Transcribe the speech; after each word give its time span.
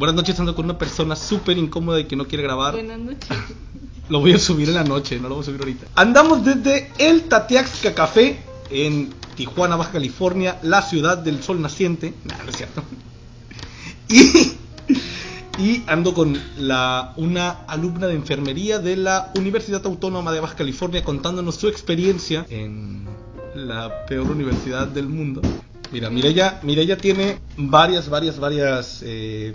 Buenas 0.00 0.16
noches, 0.16 0.40
ando 0.40 0.54
con 0.54 0.64
una 0.64 0.78
persona 0.78 1.14
súper 1.14 1.58
incómoda 1.58 2.00
y 2.00 2.04
que 2.04 2.16
no 2.16 2.26
quiere 2.26 2.42
grabar. 2.42 2.72
Buenas 2.72 2.98
noches. 2.98 3.28
Lo 4.08 4.20
voy 4.20 4.32
a 4.32 4.38
subir 4.38 4.66
en 4.70 4.76
la 4.76 4.82
noche, 4.82 5.20
no 5.20 5.28
lo 5.28 5.34
voy 5.34 5.42
a 5.42 5.44
subir 5.44 5.60
ahorita. 5.60 5.88
Andamos 5.94 6.42
desde 6.42 6.90
el 6.96 7.24
Tatiaxca 7.24 7.94
Café 7.94 8.42
en 8.70 9.12
Tijuana, 9.36 9.76
Baja 9.76 9.92
California, 9.92 10.58
la 10.62 10.80
ciudad 10.80 11.18
del 11.18 11.42
sol 11.42 11.60
naciente. 11.60 12.14
No, 12.24 12.34
no 12.42 12.50
es 12.50 12.56
cierto. 12.56 12.82
Y, 15.58 15.62
y 15.62 15.84
ando 15.86 16.14
con 16.14 16.40
la, 16.56 17.12
una 17.18 17.50
alumna 17.66 18.06
de 18.06 18.14
enfermería 18.14 18.78
de 18.78 18.96
la 18.96 19.30
Universidad 19.36 19.84
Autónoma 19.84 20.32
de 20.32 20.40
Baja 20.40 20.56
California 20.56 21.04
contándonos 21.04 21.56
su 21.56 21.68
experiencia 21.68 22.46
en 22.48 23.04
la 23.54 24.06
peor 24.06 24.30
universidad 24.30 24.88
del 24.88 25.08
mundo. 25.08 25.42
Mira, 25.92 26.08
Mireya, 26.08 26.58
Mireya 26.62 26.96
tiene 26.96 27.38
varias, 27.56 28.08
varias, 28.08 28.38
varias, 28.38 29.02
eh, 29.04 29.54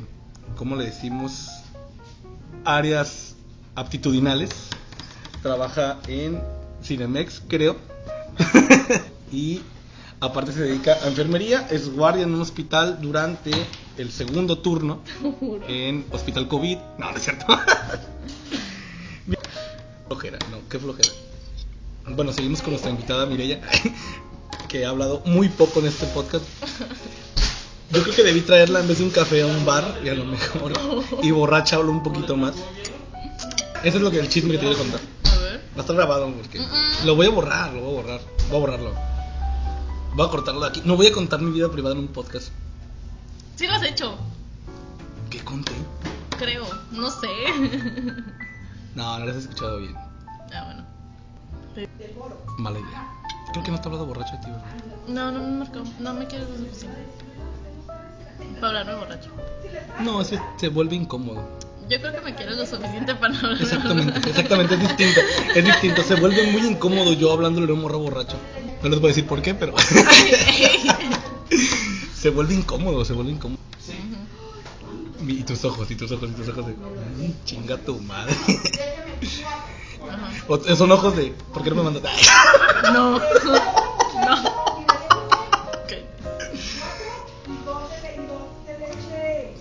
¿cómo 0.55 0.75
le 0.75 0.85
decimos? 0.85 1.49
Áreas 2.63 3.35
aptitudinales. 3.75 4.51
Trabaja 5.41 5.99
en 6.07 6.41
Cinemex, 6.83 7.41
creo. 7.47 7.75
y 9.31 9.61
aparte 10.19 10.51
se 10.51 10.61
dedica 10.61 10.93
a 11.03 11.07
enfermería. 11.07 11.67
Es 11.69 11.89
guardia 11.89 12.23
en 12.23 12.33
un 12.33 12.41
hospital 12.41 12.99
durante 13.01 13.51
el 13.97 14.11
segundo 14.11 14.57
turno 14.59 15.01
en 15.67 16.05
Hospital 16.11 16.47
COVID. 16.47 16.77
No, 16.97 17.11
no 17.11 17.17
es 17.17 17.23
cierto. 17.23 17.45
flojera, 20.07 20.39
no, 20.51 20.57
qué 20.69 20.79
flojera. 20.79 21.09
Bueno, 22.09 22.31
seguimos 22.31 22.61
con 22.61 22.71
nuestra 22.71 22.91
invitada 22.91 23.25
Mireya, 23.25 23.61
que 24.69 24.85
ha 24.85 24.89
hablado 24.89 25.21
muy 25.25 25.49
poco 25.49 25.79
en 25.79 25.87
este 25.87 26.05
podcast. 26.07 26.45
Yo 27.95 28.03
creo 28.03 28.15
que 28.15 28.23
debí 28.23 28.41
traerla 28.41 28.81
en 28.81 28.87
vez 28.89 28.97
de 28.97 29.05
un 29.05 29.09
café 29.09 29.41
a 29.41 29.45
un 29.45 29.65
bar 29.65 30.01
y 30.03 30.09
a 30.09 30.13
lo 30.15 30.25
mejor. 30.25 30.73
Y 31.23 31.31
borracha 31.31 31.77
hablo 31.77 31.91
un 31.91 32.03
poquito 32.03 32.35
más. 32.35 32.55
Ese 33.83 33.97
es 33.97 34.03
lo 34.03 34.11
que 34.11 34.19
el 34.19 34.27
chisme 34.27 34.51
que 34.51 34.57
te 34.57 34.65
voy 34.65 34.75
a 34.75 34.77
contar. 34.77 34.99
A 35.23 35.37
ver. 35.37 35.61
Va 35.73 35.77
a 35.77 35.79
estar 35.81 35.95
grabado 35.95 36.29
porque 36.33 36.59
lo 37.05 37.15
voy 37.15 37.27
a 37.27 37.29
borrar, 37.29 37.73
lo 37.73 37.81
voy 37.81 37.91
a 37.91 38.01
borrar, 38.01 38.21
voy 38.49 38.57
a 38.57 38.59
borrarlo. 38.59 38.93
Voy 40.13 40.27
a 40.27 40.29
cortarlo 40.29 40.61
de 40.61 40.67
aquí. 40.67 40.81
No 40.83 40.97
voy 40.97 41.07
a 41.07 41.13
contar 41.13 41.41
mi 41.41 41.51
vida 41.51 41.71
privada 41.71 41.95
en 41.95 42.01
un 42.01 42.07
podcast. 42.09 42.49
Sí 43.55 43.67
lo 43.67 43.73
has 43.73 43.83
hecho, 43.83 44.17
¿Qué 45.29 45.39
conté? 45.39 45.71
creo. 46.37 46.65
No 46.91 47.09
sé. 47.09 47.27
No, 48.95 49.19
no 49.19 49.25
lo 49.25 49.31
has 49.31 49.37
escuchado 49.37 49.77
bien. 49.79 49.95
Ah, 50.53 50.63
bueno. 50.65 50.85
Mala 52.57 52.79
idea. 52.79 53.09
Creo 53.51 53.63
que 53.63 53.71
no 53.71 53.77
te 53.77 53.83
he 53.83 53.85
hablado 53.87 54.05
borracho 54.05 54.35
a 54.35 54.39
ti, 54.41 54.49
¿verdad? 54.49 54.65
No, 55.07 55.31
no 55.31 55.39
me 55.39 55.51
marcó. 55.59 55.83
No 55.99 56.13
me 56.13 56.29
suficiente. 56.29 57.25
Para 58.59 58.67
hablarme 58.79 58.95
borracho. 58.95 59.29
No, 60.01 60.21
es 60.21 60.29
que 60.29 60.39
se 60.57 60.67
vuelve 60.69 60.95
incómodo. 60.95 61.57
Yo 61.89 61.99
creo 62.01 62.13
que 62.13 62.21
me 62.21 62.33
quieres 62.35 62.57
lo 62.57 62.65
suficiente 62.65 63.13
para 63.15 63.33
no 63.33 63.39
hablarme 63.39 63.63
Exactamente, 63.63 64.29
exactamente, 64.29 64.73
es 64.75 64.79
distinto. 64.81 65.21
Es 65.55 65.65
distinto, 65.65 66.03
se 66.03 66.15
vuelve 66.15 66.51
muy 66.51 66.61
incómodo 66.65 67.13
yo 67.13 67.31
hablándole 67.31 67.69
a 67.71 67.73
un 67.75 67.81
morro 67.81 67.99
borracho. 67.99 68.37
No 68.81 68.89
les 68.89 68.99
voy 68.99 69.09
a 69.09 69.13
decir 69.13 69.27
por 69.27 69.41
qué, 69.41 69.53
pero. 69.53 69.73
se 72.15 72.29
vuelve 72.31 72.55
incómodo, 72.55 73.05
se 73.05 73.13
vuelve 73.13 73.31
incómodo. 73.33 73.59
Y 75.27 75.43
tus 75.43 75.63
ojos, 75.65 75.89
y 75.89 75.95
tus 75.95 76.11
ojos, 76.11 76.29
y 76.29 76.33
tus 76.33 76.49
ojos 76.49 76.67
de. 76.67 76.73
"Mm, 76.73 77.33
Chinga 77.45 77.77
tu 77.77 77.99
madre. 78.01 78.33
Ajá. 80.09 80.29
O- 80.47 80.75
son 80.75 80.91
ojos 80.91 81.15
de. 81.15 81.33
¿Por 81.53 81.63
qué 81.63 81.69
no 81.71 81.77
me 81.77 81.83
mandas? 81.83 82.03
No. 82.93 83.19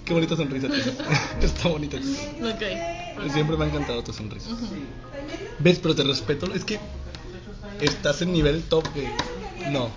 Qué 0.05 0.13
bonita 0.13 0.37
sonrisa 0.37 0.69
tienes. 0.69 0.95
Está 1.41 1.69
bonita. 1.69 1.97
Ok. 1.97 3.33
Siempre 3.33 3.57
me 3.57 3.65
ha 3.65 3.69
encantado 3.69 4.03
tu 4.05 4.13
sonrisa. 4.13 4.51
Ujú. 4.51 4.67
¿Ves? 5.61 5.79
Pero 5.79 5.95
te 5.95 6.03
respeto. 6.03 6.53
Es 6.55 6.65
que 6.65 6.79
estás 7.81 8.21
en 8.23 8.33
nivel 8.33 8.63
top 8.65 8.85
de. 8.95 9.09
No, 9.71 9.89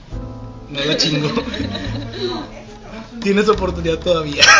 no 0.72 0.85
la 0.85 0.96
chingo. 0.96 1.28
Tienes 3.22 3.50
oportunidad 3.50 4.00
todavía. 4.00 4.44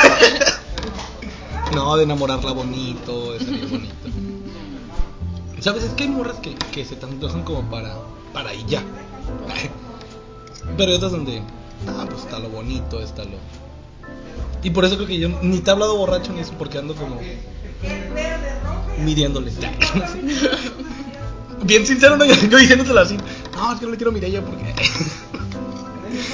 No, 1.75 1.97
de 1.97 2.03
enamorarla 2.06 2.53
bonito, 2.53 3.34
de 3.34 3.40
salir 3.40 3.68
bonito. 3.68 3.94
¿Sabes? 5.59 5.84
Es 5.84 5.91
que 5.91 6.03
hay 6.03 6.09
morras 6.09 6.38
que, 6.38 6.56
que 6.56 6.86
se 6.86 6.96
tantosan 6.96 7.44
como 7.44 7.69
para, 7.69 7.94
para 8.34 8.53
y 8.53 8.63
ya. 8.66 8.81
Pero 10.78 10.96
otras 10.96 11.12
donde, 11.12 11.41
ah, 11.88 12.06
pues 12.09 12.22
está 12.22 12.40
lo 12.40 12.50
bonito, 12.50 13.02
está 13.02 13.25
lo. 13.25 13.38
Y 14.63 14.69
por 14.72 14.85
eso 14.85 14.95
creo 14.95 15.07
que 15.07 15.19
yo 15.19 15.29
ni 15.41 15.59
te 15.59 15.69
he 15.69 15.73
hablado 15.73 15.95
borracho 15.97 16.34
ni 16.34 16.40
eso, 16.40 16.53
porque 16.57 16.78
ando 16.78 16.95
como. 16.95 17.19
midiéndole. 19.03 19.51
Bien 21.63 21.85
sincero, 21.85 22.18
no, 22.18 22.25
yo, 22.25 22.34
yo 22.50 22.57
diciéndotelo 22.57 23.00
así. 23.00 23.18
No, 23.53 23.73
es 23.73 23.79
que 23.79 23.85
no 23.85 23.91
le 23.91 23.97
quiero 23.97 24.12
mirar 24.12 24.29
ella 24.29 24.41
porque. 24.44 24.73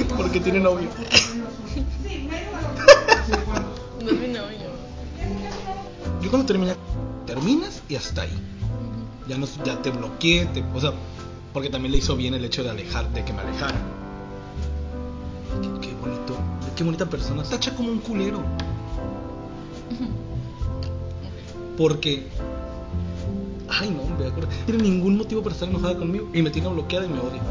porque 0.18 0.40
tiene 0.40 0.60
novio. 0.60 0.90
No 4.02 4.10
es 4.10 4.20
mi 4.20 4.28
novio. 4.28 4.74
Yo 6.22 6.30
cuando 6.30 6.46
termina, 6.46 6.76
terminas 7.26 7.82
y 7.90 7.96
hasta 7.96 8.24
ahí. 8.24 8.38
Ya, 9.28 9.38
no, 9.38 9.48
ya 9.64 9.82
te 9.82 9.90
bloqueé, 9.90 10.46
te, 10.48 10.64
o 10.74 10.82
sea, 10.82 10.92
porque 11.54 11.70
también 11.70 11.94
le 11.94 12.00
hizo 12.00 12.16
bien 12.16 12.34
el 12.34 12.44
hecho 12.44 12.64
de 12.64 12.72
alejar, 12.72 13.10
de 13.14 13.24
que 13.24 13.32
me 13.32 13.42
alejara. 13.42 13.80
Qué, 15.82 15.93
qué 16.76 16.84
bonita 16.84 17.06
persona. 17.06 17.44
Tacha 17.44 17.76
como 17.76 17.92
un 17.92 18.00
culero. 18.00 18.42
Porque. 21.78 22.28
Ay, 23.70 23.90
no, 23.90 24.04
me 24.18 24.28
acuerdo. 24.28 24.50
Tiene 24.66 24.84
ningún 24.84 25.18
motivo 25.18 25.42
para 25.42 25.54
estar 25.54 25.70
enojada 25.70 25.98
conmigo. 25.98 26.30
Y 26.34 26.42
me 26.42 26.50
tiene 26.50 26.68
bloqueada 26.68 27.06
y 27.06 27.10
me 27.10 27.20
odia. 27.20 27.42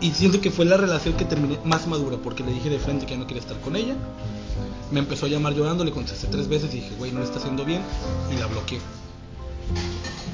Y 0.00 0.12
siento 0.12 0.40
que 0.40 0.50
fue 0.50 0.64
la 0.64 0.76
relación 0.76 1.14
que 1.14 1.24
terminé 1.24 1.58
más 1.64 1.86
madura. 1.86 2.16
Porque 2.22 2.44
le 2.44 2.52
dije 2.52 2.70
de 2.70 2.78
frente 2.78 3.06
que 3.06 3.12
ya 3.12 3.18
no 3.18 3.26
quería 3.26 3.42
estar 3.42 3.60
con 3.60 3.76
ella. 3.76 3.96
Me 4.90 5.00
empezó 5.00 5.26
a 5.26 5.28
llamar 5.28 5.54
llorando, 5.54 5.84
le 5.84 5.92
contesté 5.92 6.26
tres 6.26 6.48
veces 6.48 6.72
y 6.74 6.80
dije, 6.80 6.94
güey, 6.98 7.12
no 7.12 7.20
le 7.20 7.24
está 7.24 7.38
haciendo 7.38 7.64
bien. 7.64 7.82
Y 8.32 8.36
la 8.38 8.46
bloqueé. 8.46 8.80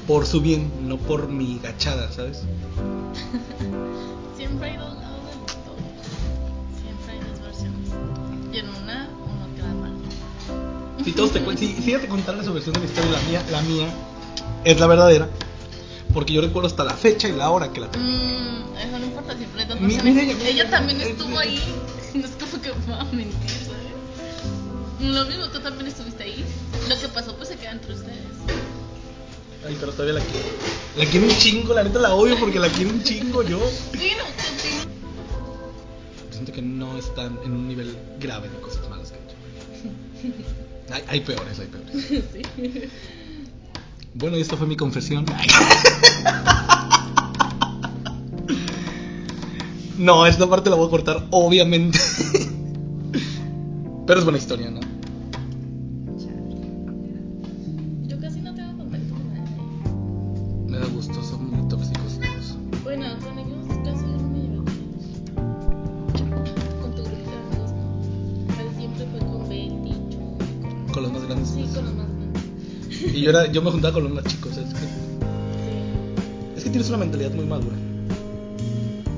Por 0.07 0.25
su 0.25 0.41
bien, 0.41 0.71
no 0.87 0.97
por 0.97 1.27
mi 1.27 1.59
gachada, 1.59 2.11
¿sabes? 2.11 2.43
Siempre 4.37 4.71
hay 4.71 4.77
dos 4.77 5.06
Si 11.07 11.13
todos 11.13 11.31
te 11.31 11.39
cuentan, 11.41 11.65
si, 11.65 11.73
si 11.81 11.93
te 11.93 12.05
contara 12.09 12.43
su 12.43 12.51
versión 12.51 12.73
de 12.73 12.81
la 12.81 12.85
historia, 12.85 13.11
la 13.11 13.21
mía, 13.21 13.41
la 13.49 13.61
mía 13.61 13.87
es 14.65 14.77
la 14.77 14.87
verdadera. 14.87 15.29
Porque 16.13 16.33
yo 16.33 16.41
recuerdo 16.41 16.67
hasta 16.67 16.83
la 16.83 16.95
fecha 16.95 17.29
y 17.29 17.31
la 17.31 17.49
hora 17.49 17.71
que 17.71 17.79
la 17.79 17.89
tengo. 17.89 18.05
Mmm, 18.05 18.77
eso 18.77 18.99
no 18.99 19.05
importa, 19.05 19.37
siempre 19.37 19.63
dos 19.63 19.79
Mi- 19.79 19.95
mira, 20.03 20.21
ella- 20.21 20.49
ella, 20.49 20.69
también 20.69 20.99
es- 20.99 21.07
estuvo 21.07 21.39
ahí. 21.39 21.61
No 22.13 22.25
es 22.25 22.31
como 22.31 22.61
que 22.61 22.71
va 22.91 22.99
a 22.99 23.05
mentir, 23.05 23.49
¿sabes? 23.49 25.13
Lo 25.15 25.25
mismo, 25.27 25.47
tú 25.47 25.59
también 25.61 25.87
estuviste 25.87 26.23
ahí. 26.23 26.43
Lo 26.89 26.99
que 26.99 27.07
pasó, 27.07 27.33
pues 27.37 27.47
se 27.47 27.55
queda 27.55 27.71
entre 27.71 27.93
ustedes. 27.93 28.17
Ay, 29.65 29.77
pero 29.79 29.93
todavía 29.93 30.15
la 30.15 30.25
quiero. 30.25 30.47
La 30.97 31.05
quiero 31.05 31.25
un 31.27 31.37
chingo, 31.37 31.73
la 31.73 31.83
neta 31.83 31.99
la 31.99 32.15
odio 32.15 32.37
porque 32.37 32.59
la 32.59 32.67
quiero 32.67 32.89
un 32.91 33.01
chingo 33.01 33.43
yo. 33.43 33.61
Sí, 33.97 34.11
no. 34.17 34.25
Siento 36.33 36.51
que 36.51 36.61
no 36.61 36.97
están 36.97 37.39
en 37.45 37.51
un 37.53 37.65
nivel 37.69 37.95
grave 38.19 38.49
de 38.49 38.59
cosas 38.59 38.89
malas 38.89 39.11
que 39.11 39.17
he 39.17 40.31
hecho. 40.33 40.43
Hay, 40.91 41.03
hay 41.07 41.19
peores, 41.21 41.59
hay 41.59 41.67
peores. 41.67 41.93
Sí. 42.33 42.89
Bueno, 44.13 44.37
y 44.37 44.41
esta 44.41 44.57
fue 44.57 44.67
mi 44.67 44.75
confesión. 44.75 45.25
No, 49.97 50.27
esta 50.27 50.47
parte 50.47 50.69
la 50.69 50.75
voy 50.75 50.87
a 50.87 50.89
cortar, 50.91 51.25
obviamente. 51.31 51.99
Pero 54.05 54.19
es 54.19 54.25
buena 54.25 54.37
historia, 54.37 54.69
¿no? 54.69 54.79
Los 71.13 71.19
más 71.21 71.27
grandes. 71.29 71.49
Sí, 71.49 71.61
con 71.73 71.85
los 71.85 71.93
más 71.95 72.07
grandes. 72.07 73.13
Y 73.15 73.21
yo, 73.21 73.29
era, 73.29 73.51
yo 73.51 73.61
me 73.61 73.71
juntaba 73.71 73.93
con 73.93 74.03
los 74.03 74.13
más 74.13 74.23
chicos. 74.25 74.51
Es 74.57 74.73
que, 74.73 74.79
Sí, 74.79 76.57
es 76.57 76.63
que 76.63 76.69
tienes 76.69 76.89
una 76.89 76.97
mentalidad 76.97 77.31
muy 77.31 77.45
madura. 77.45 77.75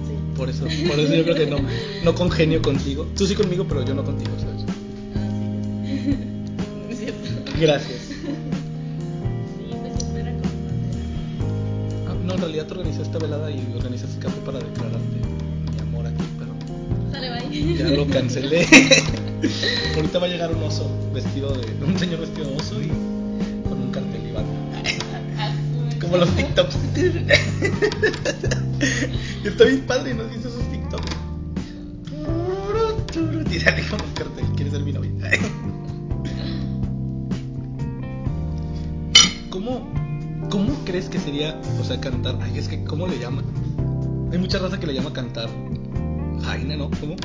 sí. 0.07 0.13
Por 0.37 0.49
eso, 0.49 0.63
por 0.87 0.99
eso 0.99 1.13
yo 1.15 1.23
creo 1.23 1.35
que 1.35 1.47
no, 1.47 1.57
no 2.03 2.15
congenio 2.15 2.61
contigo. 2.61 3.07
Tú 3.17 3.25
sí 3.25 3.35
conmigo, 3.35 3.65
pero 3.67 3.83
yo 3.85 3.93
no 3.95 4.03
contigo, 4.03 4.31
¿sabes? 4.39 4.63
Ah, 5.15 5.29
sí. 5.85 6.15
Es 6.91 6.99
cierto. 6.99 7.29
Gracias. 7.59 7.99
Ah, 12.07 12.13
No, 12.25 12.33
en 12.35 12.39
realidad 12.41 12.65
te 12.67 12.73
organizé 12.73 13.01
esta 13.01 13.17
velada 13.19 13.49
y 13.51 13.59
organizé 13.75 14.05
este 14.05 14.19
café 14.19 14.39
para 14.45 14.59
declararte 14.59 15.17
mi 15.73 15.79
amor 15.81 16.07
aquí, 16.07 16.23
pero 16.37 16.51
Sale, 17.11 17.29
bye. 17.49 17.75
ya 17.77 17.89
lo 17.89 18.07
cancelé. 18.07 18.65
Ahorita 20.09 20.25
va 20.25 20.25
a 20.25 20.29
llegar 20.29 20.51
un 20.51 20.63
oso 20.63 20.89
vestido 21.13 21.53
de. 21.53 21.71
Un 21.85 21.99
señor 21.99 22.21
vestido 22.21 22.49
de 22.49 22.55
oso 22.55 22.81
y 22.81 22.87
con 22.87 23.79
un 23.79 23.91
cartel 23.91 24.27
y 24.27 24.31
va. 24.31 24.41
Como 26.01 26.17
los 26.17 26.35
TikToks. 26.35 26.75
Está 29.45 29.65
bien 29.65 29.81
padre, 29.81 30.15
¿no 30.15 30.23
visto 30.23 30.47
esos 30.47 30.63
TikToks? 30.71 31.11
Y 33.51 33.59
sale 33.59 33.87
con 33.87 34.01
un 34.01 34.11
cartel, 34.15 34.45
¿quieres 34.55 34.73
ser 34.73 34.81
mi 34.81 34.93
novia? 34.93 35.11
¿Cómo, 39.51 39.93
¿Cómo 40.49 40.73
crees 40.85 41.07
que 41.07 41.19
sería, 41.19 41.61
o 41.79 41.83
sea, 41.83 42.01
cantar? 42.01 42.39
Ay, 42.41 42.57
es 42.57 42.67
que, 42.67 42.83
¿cómo 42.83 43.05
le 43.05 43.19
llaman? 43.19 43.45
Hay 44.31 44.39
mucha 44.39 44.57
raza 44.57 44.79
que 44.79 44.87
le 44.87 44.95
llama 44.95 45.13
cantar. 45.13 45.49
Jaina, 46.41 46.77
¿no? 46.77 46.89
¿Cómo? 46.99 47.15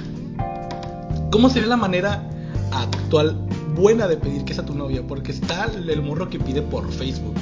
¿Cómo 1.30 1.48
sería 1.48 1.68
la 1.68 1.78
manera 1.78 2.28
actual 2.74 3.36
buena 3.74 4.06
de 4.06 4.16
pedir 4.16 4.44
que 4.44 4.52
es 4.52 4.58
a 4.58 4.64
tu 4.64 4.74
novia? 4.74 5.02
Porque 5.06 5.32
está 5.32 5.66
el, 5.66 6.02
morro 6.02 6.28
que 6.28 6.38
pide 6.38 6.62
por 6.62 6.90
Facebook. 6.92 7.34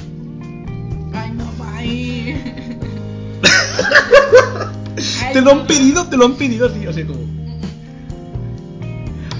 Ay, 1.13 1.31
no, 1.31 1.45
bye. 1.57 2.63
Te 5.33 5.41
lo 5.41 5.51
han 5.51 5.67
pedido, 5.67 6.05
te 6.07 6.15
lo 6.15 6.25
han 6.25 6.35
pedido 6.35 6.67
así, 6.67 6.85
o 6.85 6.93
sea, 6.93 7.05
como. 7.05 7.19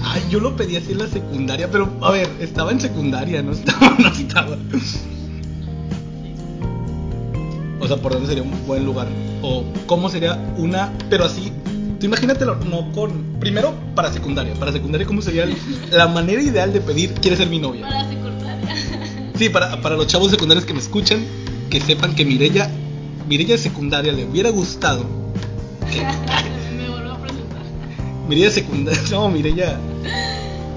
Ay, 0.02 0.22
yo 0.28 0.40
lo 0.40 0.56
pedí 0.56 0.76
así 0.76 0.92
en 0.92 0.98
la 0.98 1.06
secundaria, 1.06 1.70
pero 1.70 1.88
a 2.02 2.10
ver, 2.10 2.28
estaba 2.40 2.72
en 2.72 2.80
secundaria, 2.80 3.42
no 3.42 3.52
estaba, 3.52 3.96
no 3.98 4.08
estaba. 4.08 4.58
O 7.80 7.86
sea, 7.86 7.96
¿por 7.98 8.12
dónde 8.12 8.28
sería 8.28 8.42
un 8.42 8.66
buen 8.66 8.84
lugar? 8.84 9.08
O 9.42 9.64
cómo 9.86 10.08
sería 10.08 10.34
una, 10.56 10.92
pero 11.10 11.24
así. 11.24 11.52
Tú 12.04 12.08
imagínatelo, 12.08 12.56
no 12.56 12.92
con. 12.92 13.38
Primero, 13.40 13.72
para 13.94 14.12
secundaria. 14.12 14.52
Para 14.52 14.70
secundaria, 14.72 15.06
¿cómo 15.06 15.22
sería 15.22 15.44
el- 15.44 15.56
la 15.90 16.06
manera 16.06 16.42
ideal 16.42 16.70
de 16.70 16.82
pedir, 16.82 17.14
¿quieres 17.14 17.38
ser 17.38 17.48
mi 17.48 17.58
novia? 17.58 17.88
Para 17.88 18.06
secundaria. 18.10 18.76
Sí, 19.38 19.48
para, 19.48 19.80
para 19.80 19.96
los 19.96 20.06
chavos 20.06 20.30
secundarios 20.30 20.66
que 20.66 20.74
me 20.74 20.80
escuchan, 20.80 21.24
que 21.70 21.80
sepan 21.80 22.14
que 22.14 22.26
Mirella, 22.26 22.68
Mirella 23.26 23.52
de 23.52 23.58
secundaria 23.58 24.12
le 24.12 24.26
hubiera 24.26 24.50
gustado. 24.50 25.06
Me 26.76 26.90
vuelvo 26.90 27.12
a 27.12 27.18
presentar. 27.22 27.62
Mirella 28.28 28.50
secundaria, 28.50 29.00
no, 29.10 29.30
Mirella. 29.30 29.78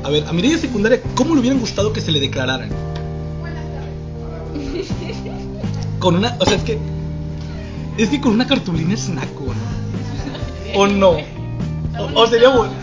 A 0.05 0.09
ver, 0.09 0.23
a 0.29 0.31
Mirella 0.31 0.57
secundaria, 0.59 1.01
¿cómo 1.13 1.33
le 1.35 1.41
hubieran 1.41 1.59
gustado 1.59 1.91
que 1.91 1.99
se 1.99 2.13
le 2.13 2.21
declararan? 2.21 2.69
Con 5.99 6.15
una, 6.15 6.37
o 6.39 6.45
sea, 6.45 6.55
es 6.55 6.63
que. 6.63 6.77
Es 7.97 8.07
que 8.07 8.21
con 8.21 8.31
una 8.31 8.47
cartulina 8.47 8.93
es 8.93 9.09
naco, 9.09 9.43
¿no? 9.47 9.66
¿O 10.75 10.87
no? 10.87 11.09
O, 11.97 12.21
o 12.21 12.27
sería 12.27 12.49
bueno. 12.49 12.73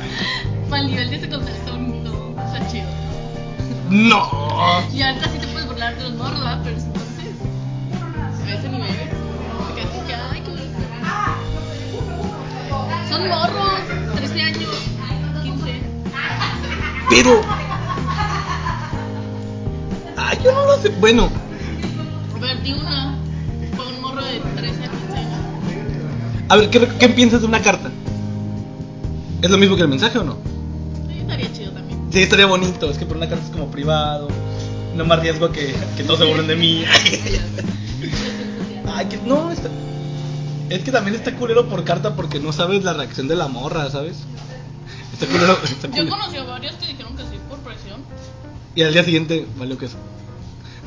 Para 0.69 0.83
el 0.83 0.89
nivel 0.89 1.11
de 1.11 1.21
secundaria 1.21 1.55
está 1.57 1.73
bonito. 1.73 2.35
Está 2.47 2.67
chido. 2.69 2.87
No. 3.91 4.31
Y 4.93 5.03
ahorita 5.03 5.29
sí 5.31 5.39
te 5.39 5.47
puedes 5.49 5.69
burlar 5.69 5.97
de 5.97 6.03
los 6.05 6.15
morros, 6.15 6.41
¿verdad? 6.41 6.61
Pero 6.65 6.77
entonces. 6.77 7.35
A 8.47 8.53
ese 8.55 8.69
nivel. 8.69 8.89
Te 8.89 9.75
quedas 9.75 9.91
como 9.91 10.07
que, 10.07 10.15
ay, 10.15 10.41
qué 10.43 10.51
bonito. 10.51 10.79
Son 13.09 13.29
morros. 13.29 14.17
13 14.17 14.43
años. 14.43 14.71
15. 15.43 15.83
Pero. 17.11 17.41
Ay, 20.17 20.39
yo 20.43 20.53
no 20.53 20.65
lo 20.67 20.77
sé. 20.79 20.89
Bueno, 21.01 21.29
A 22.35 22.39
ver, 22.39 22.63
di 22.63 22.73
una. 22.73 23.14
A 26.49 26.57
ver, 26.57 26.71
¿qué, 26.71 26.87
¿qué 26.99 27.09
piensas 27.09 27.41
de 27.41 27.47
una 27.47 27.61
carta? 27.63 27.91
¿Es 29.43 29.51
lo 29.51 29.59
mismo 29.59 29.77
que 29.77 29.83
el 29.83 29.89
mensaje 29.89 30.19
o 30.19 30.25
no? 30.25 30.39
Sí, 31.09 31.19
estaría 31.21 31.53
chido 31.53 31.73
también. 31.73 32.01
Sí, 32.13 32.19
estaría 32.23 32.47
bonito. 32.47 32.91
Es 32.91 32.99
que 32.99 33.07
por 33.07 33.17
una 33.17 33.29
carta 33.29 33.45
es 33.45 33.51
como 33.51 33.71
privado. 33.71 34.29
No 34.97 35.05
más 35.05 35.21
riesgo 35.21 35.51
que, 35.51 35.75
que 35.97 36.05
todos 36.05 36.21
se 36.21 36.25
burlen 36.25 36.47
de 36.47 36.57
mí. 36.57 36.85
Ay, 38.87 39.07
que 39.07 39.17
no, 39.19 39.51
está- 39.51 39.69
es 40.71 40.83
que 40.83 40.91
también 40.93 41.17
está 41.17 41.35
culero 41.37 41.69
por 41.69 41.85
carta 41.85 42.15
porque 42.17 42.41
no 42.41 42.53
sabes 42.53 42.85
la 42.85 42.93
reacción 42.95 43.29
de 43.29 43.37
la 43.37 43.49
morra, 43.49 43.91
¿sabes? 43.91 44.17
Está 45.13 45.27
culero. 45.27 45.59
Está 45.65 45.89
Yo 45.89 45.93
culero. 45.93 46.11
conocí 46.11 46.37
a 46.37 46.45
varios 46.45 46.75
que 46.77 46.87
dijeron 46.87 47.17
que 47.17 47.23
sí 47.25 47.39
por 47.49 47.59
presión. 47.59 48.01
Y 48.75 48.83
al 48.83 48.93
día 48.93 49.05
siguiente 49.05 49.47
valió 49.59 49.77
que 49.79 49.87
eso. 49.87 49.97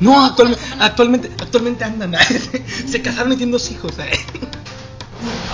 No, 0.00 0.24
actualmente, 0.24 0.62
actualmente, 0.80 1.30
actualmente 1.40 1.84
andan. 1.84 2.14
Se 2.86 3.02
casaron 3.02 3.32
y 3.32 3.36
tienen 3.36 3.52
dos 3.52 3.70
hijos. 3.70 3.92
eh. 3.98 4.10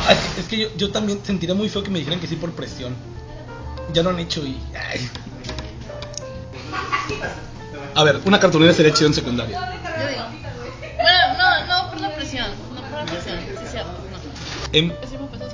Ay, 0.06 0.16
Es 0.38 0.46
que 0.48 0.58
yo, 0.58 0.68
yo 0.76 0.90
también 0.90 1.20
sentiría 1.24 1.54
muy 1.54 1.68
feo 1.68 1.82
que 1.82 1.90
me 1.90 1.98
dijeran 1.98 2.20
que 2.20 2.26
sí 2.26 2.36
por 2.36 2.52
presión. 2.52 2.94
Ya 3.92 4.02
lo 4.02 4.10
han 4.10 4.18
hecho 4.18 4.44
y. 4.44 4.58
ay. 4.90 5.10
A 7.94 8.02
ver, 8.04 8.20
una 8.24 8.40
cartulina 8.40 8.72
sería 8.72 8.92
chido 8.92 9.08
en 9.08 9.14
secundaria. 9.14 9.58
Yo 9.60 10.08
digo. 10.08 10.22
Bueno, 10.96 11.34
no, 11.38 11.66
no 11.84 11.90
por 11.90 12.00
la 12.00 12.14
presión. 12.14 12.46
No 12.74 12.80
por 12.82 12.98
la 12.98 13.04
presión. 13.06 13.38
Sí, 13.60 13.66
cierto. 13.70 13.90
No. 13.92 14.78
En- 14.78 14.88
después. 14.88 15.52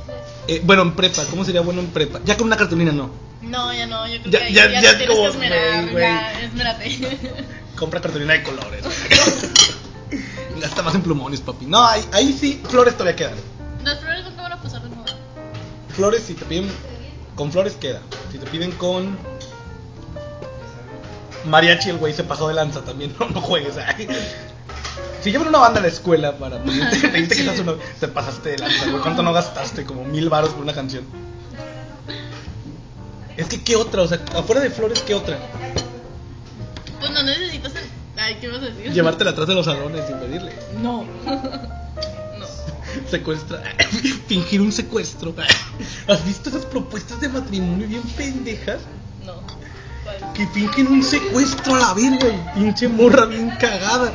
eh, 0.49 0.63
bueno, 0.65 0.83
en 0.83 0.93
prepa, 0.93 1.25
¿cómo 1.27 1.45
sería 1.45 1.61
bueno 1.61 1.81
en 1.81 1.89
prepa? 1.89 2.21
Ya 2.25 2.37
con 2.37 2.47
una 2.47 2.57
cartulina 2.57 2.93
no. 2.93 3.11
No, 3.43 3.73
ya 3.73 3.87
no. 3.87 4.07
Yo 4.07 4.21
creo 4.23 4.33
Ya- 4.33 4.47
que 4.47 4.53
ya- 4.53 4.71
ya, 4.71 4.81
ya 4.81 4.91
es 4.93 4.99
tienes 4.99 5.17
como, 5.17 5.29
que 5.29 5.35
esmerar. 5.35 5.81
güey, 5.83 5.93
güey. 5.93 6.03
Ya, 6.05 6.41
esmérate. 6.43 7.19
Compra 7.77 8.01
cartulina 8.01 8.33
de 8.35 8.43
colores. 8.43 8.85
Gasta 10.61 10.83
más 10.83 10.95
en 10.95 11.03
plumones, 11.03 11.41
papi. 11.41 11.67
No, 11.67 11.83
ahí, 11.87 12.05
ahí 12.13 12.37
sí, 12.39 12.61
flores 12.69 12.95
todavía 12.95 13.17
quedan. 13.17 13.35
Las 13.85 13.99
flores 14.01 14.20
Flores, 16.01 16.23
si 16.23 16.33
te 16.33 16.47
piden 16.47 16.67
con 17.37 17.53
flores, 17.53 17.75
queda. 17.75 18.01
Si 18.33 18.39
te 18.39 18.47
piden 18.47 18.73
con 18.73 19.19
mariachi, 21.45 21.91
el 21.91 21.99
güey 21.99 22.15
se 22.15 22.25
pasó 22.25 22.49
de 22.49 22.55
lanza 22.55 22.81
también. 22.81 23.15
No, 23.21 23.29
no 23.29 23.43
juegues. 23.43 23.77
ay. 23.77 24.09
Si 25.23 25.31
llevan 25.31 25.49
una 25.49 25.59
banda 25.59 25.79
a 25.81 25.83
la 25.83 25.89
escuela 25.91 26.39
para 26.39 26.57
pedirte, 26.65 27.07
pedirte 27.13 27.37
que 27.37 27.43
seas 27.43 27.59
uno, 27.61 27.75
te 28.01 28.09
pasaste 28.09 28.49
de 28.53 28.59
lanza, 28.61 28.87
güey. 28.89 29.03
¿Cuánto 29.03 29.23
no 29.23 29.35
gastaste? 29.35 29.85
Como 29.85 30.07
mil 30.07 30.31
varos 30.31 30.49
por 30.55 30.63
una 30.63 30.73
canción. 30.73 31.05
Es 33.37 33.47
que, 33.49 33.63
¿qué 33.63 33.77
otra? 33.77 34.01
O 34.01 34.09
sea, 34.09 34.23
afuera 34.39 34.63
de 34.63 34.71
flores, 34.71 35.01
¿qué 35.01 35.15
otra? 35.15 35.37
Pues 36.99 37.11
no 37.11 37.23
necesitas. 37.23 37.75
el- 37.75 37.91
Ay, 38.23 38.39
¿qué 38.41 38.49
vas 38.49 38.63
a 38.63 38.67
decir? 38.71 38.91
Llevártela 38.91 39.33
atrás 39.33 39.47
de 39.49 39.55
los 39.55 39.67
salones 39.67 40.07
sin 40.07 40.19
pedirle. 40.19 40.53
No. 40.81 41.05
no. 41.27 42.47
Secuestra. 43.11 43.63
Fingir 44.29 44.63
un 44.63 44.73
secuestro. 44.73 45.35
¿Has 46.09 46.25
visto 46.25 46.49
esas 46.51 46.65
propuestas 46.67 47.21
de 47.21 47.29
matrimonio 47.29 47.87
bien 47.89 48.03
pendejas? 48.17 48.79
No. 49.25 49.35
¿Cuál? 50.05 50.33
Que 50.35 50.47
fingen 50.49 50.87
un 50.89 51.03
secuestro 51.03 51.75
a 51.75 51.79
la 51.81 51.95
verga 51.95 52.29
y 52.29 52.59
pinche 52.59 52.89
morra 52.89 53.27
bien 53.27 53.51
cagada. 53.59 54.13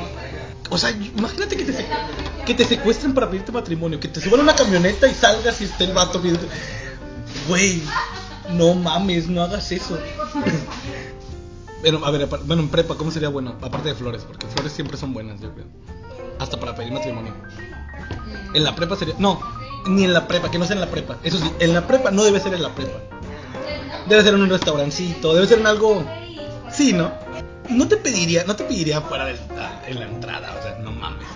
O 0.69 0.77
sea, 0.77 0.89
imagínate 0.91 1.55
que 1.57 1.65
te, 1.65 1.74
se- 1.74 1.86
que 2.45 2.53
te 2.53 2.65
secuestren 2.65 3.13
para 3.13 3.29
pedirte 3.29 3.51
matrimonio, 3.51 4.00
que 4.00 4.07
te 4.07 4.19
suban 4.22 4.39
a 4.39 4.43
una 4.43 4.55
camioneta 4.55 5.07
y 5.07 5.13
salgas 5.13 5.62
y 5.62 5.65
esté 5.65 5.84
el 5.86 5.93
vato 5.93 6.22
pidiendo. 6.22 6.48
Güey, 7.48 7.81
no 8.51 8.74
mames, 8.74 9.27
no 9.27 9.43
hagas 9.43 9.72
eso. 9.72 10.00
Bueno, 11.81 12.03
a 12.03 12.10
ver, 12.10 12.25
bueno, 12.45 12.63
en 12.63 12.69
prepa, 12.69 12.95
¿cómo 12.95 13.12
sería 13.12 13.29
bueno? 13.29 13.55
Aparte 13.62 13.89
de 13.89 13.95
flores, 13.95 14.24
porque 14.24 14.48
flores 14.48 14.72
siempre 14.72 14.98
son 14.98 15.13
buenas, 15.13 15.39
yo 15.39 15.53
creo. 15.53 15.67
Hasta 16.39 16.60
para 16.60 16.74
pedir 16.74 16.91
matrimonio. 16.91 17.31
En 18.55 18.63
la 18.63 18.74
prepa 18.75 18.95
sería. 18.95 19.13
No, 19.19 19.39
ni 19.86 20.04
en 20.04 20.13
la 20.13 20.27
prepa, 20.27 20.50
que 20.51 20.58
no 20.58 20.65
sea 20.65 20.75
en 20.75 20.82
la 20.82 20.88
prepa. 20.92 21.18
Eso 21.24 21.38
sí, 21.38 21.50
en 21.60 21.74
la 21.74 21.86
prepa 21.88 22.12
no 22.12 22.24
debe 22.24 22.39
ser 22.39 22.54
en 22.54 22.62
la 22.63 22.74
prepa. 22.74 23.00
Debe 24.08 24.24
ser 24.24 24.34
en 24.36 24.42
un 24.42 24.50
restaurancito, 24.50 25.34
debe 25.34 25.48
ser 25.48 25.60
en 25.60 25.68
algo. 25.68 26.04
Sí, 26.72 26.94
¿no? 26.94 27.12
No 27.70 27.88
te 27.88 27.98
pediría, 27.98 28.44
no 28.46 28.56
te 28.56 28.63
pediría 28.63 29.01
fuera 29.01 29.25
de 29.25 29.34
la, 29.56 29.82
en 29.88 30.00
la 30.00 30.06
entrada, 30.06 30.56
o 30.60 30.63
sea, 30.63 30.77
no 30.80 30.92
mames. 30.92 31.27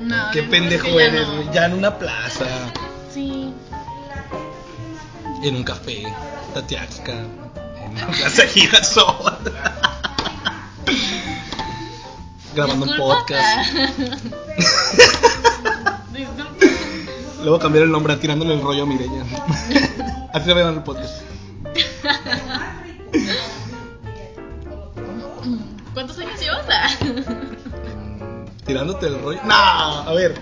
No, 0.00 0.16
Qué 0.32 0.42
pendejo 0.44 0.88
ya 0.98 1.06
eres, 1.06 1.28
no. 1.28 1.34
güey. 1.36 1.48
Ya 1.52 1.66
en 1.66 1.74
una 1.74 1.98
plaza, 1.98 2.46
Sí. 3.12 3.52
en 5.42 5.56
un 5.56 5.64
café, 5.64 6.02
Tatiaxca, 6.54 7.12
en 7.12 7.90
una 7.92 8.06
plaza 8.08 8.42
girasol. 8.46 9.14
Grabando 12.54 12.86
un 12.86 12.96
podcast. 12.96 13.72
Le 17.42 17.50
voy 17.50 17.58
a 17.58 17.62
cambiar 17.62 17.84
el 17.84 17.90
nombre 17.90 18.12
a 18.12 18.20
tirándole 18.20 18.54
el 18.54 18.60
rollo 18.62 18.84
a 18.84 18.86
Mireya. 18.86 19.24
Así 20.32 20.46
le 20.46 20.52
voy 20.54 20.62
a 20.62 20.66
llamar 20.66 20.74
el 20.78 20.82
podcast. 20.84 21.22
¿Cuántos 25.94 26.18
años 26.18 26.40
llevas? 26.40 26.64
Ah. 26.70 26.88
Tirándote 28.64 29.06
el 29.08 29.20
rollo. 29.20 29.40
No, 29.44 29.54
a 29.54 30.12
ver. 30.14 30.34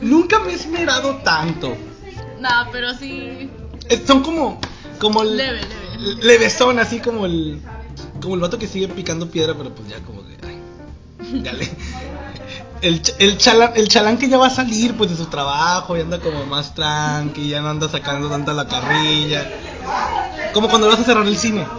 Nunca 0.00 0.38
me 0.40 0.52
he 0.52 0.54
esmerado 0.54 1.16
tanto. 1.16 1.76
no, 2.40 2.48
pero 2.72 2.92
sí. 2.94 3.50
Eh, 3.88 4.02
Son 4.06 4.22
como. 4.22 4.60
Como 4.98 5.22
el. 5.22 5.36
Leve, 5.36 5.60
leve. 5.60 6.24
Levesón, 6.24 6.78
así 6.78 7.00
como 7.00 7.26
el. 7.26 7.60
Como 8.20 8.34
el 8.36 8.40
vato 8.40 8.58
que 8.58 8.66
sigue 8.66 8.88
picando 8.88 9.28
piedra, 9.30 9.54
pero 9.56 9.74
pues 9.74 9.88
ya 9.88 9.98
como 10.00 10.22
que. 10.26 10.36
Ay, 10.46 11.42
ya 11.42 11.52
le- 11.52 11.68
El, 12.82 13.00
el, 13.20 13.38
chalán, 13.38 13.72
el 13.76 13.88
chalán 13.88 14.18
que 14.18 14.28
ya 14.28 14.36
va 14.38 14.48
a 14.48 14.50
salir 14.50 14.96
pues 14.96 15.08
de 15.10 15.16
su 15.16 15.26
trabajo 15.26 15.96
y 15.96 16.00
anda 16.00 16.18
como 16.18 16.44
más 16.46 16.74
tranqui, 16.74 17.48
ya 17.48 17.60
no 17.60 17.70
anda 17.70 17.88
sacando 17.88 18.28
tanta 18.28 18.52
la 18.52 18.66
carrilla. 18.66 19.48
Como 20.52 20.68
cuando 20.68 20.88
vas 20.88 20.98
a 20.98 21.04
cerrar 21.04 21.24
el 21.26 21.38
cine. 21.38 21.64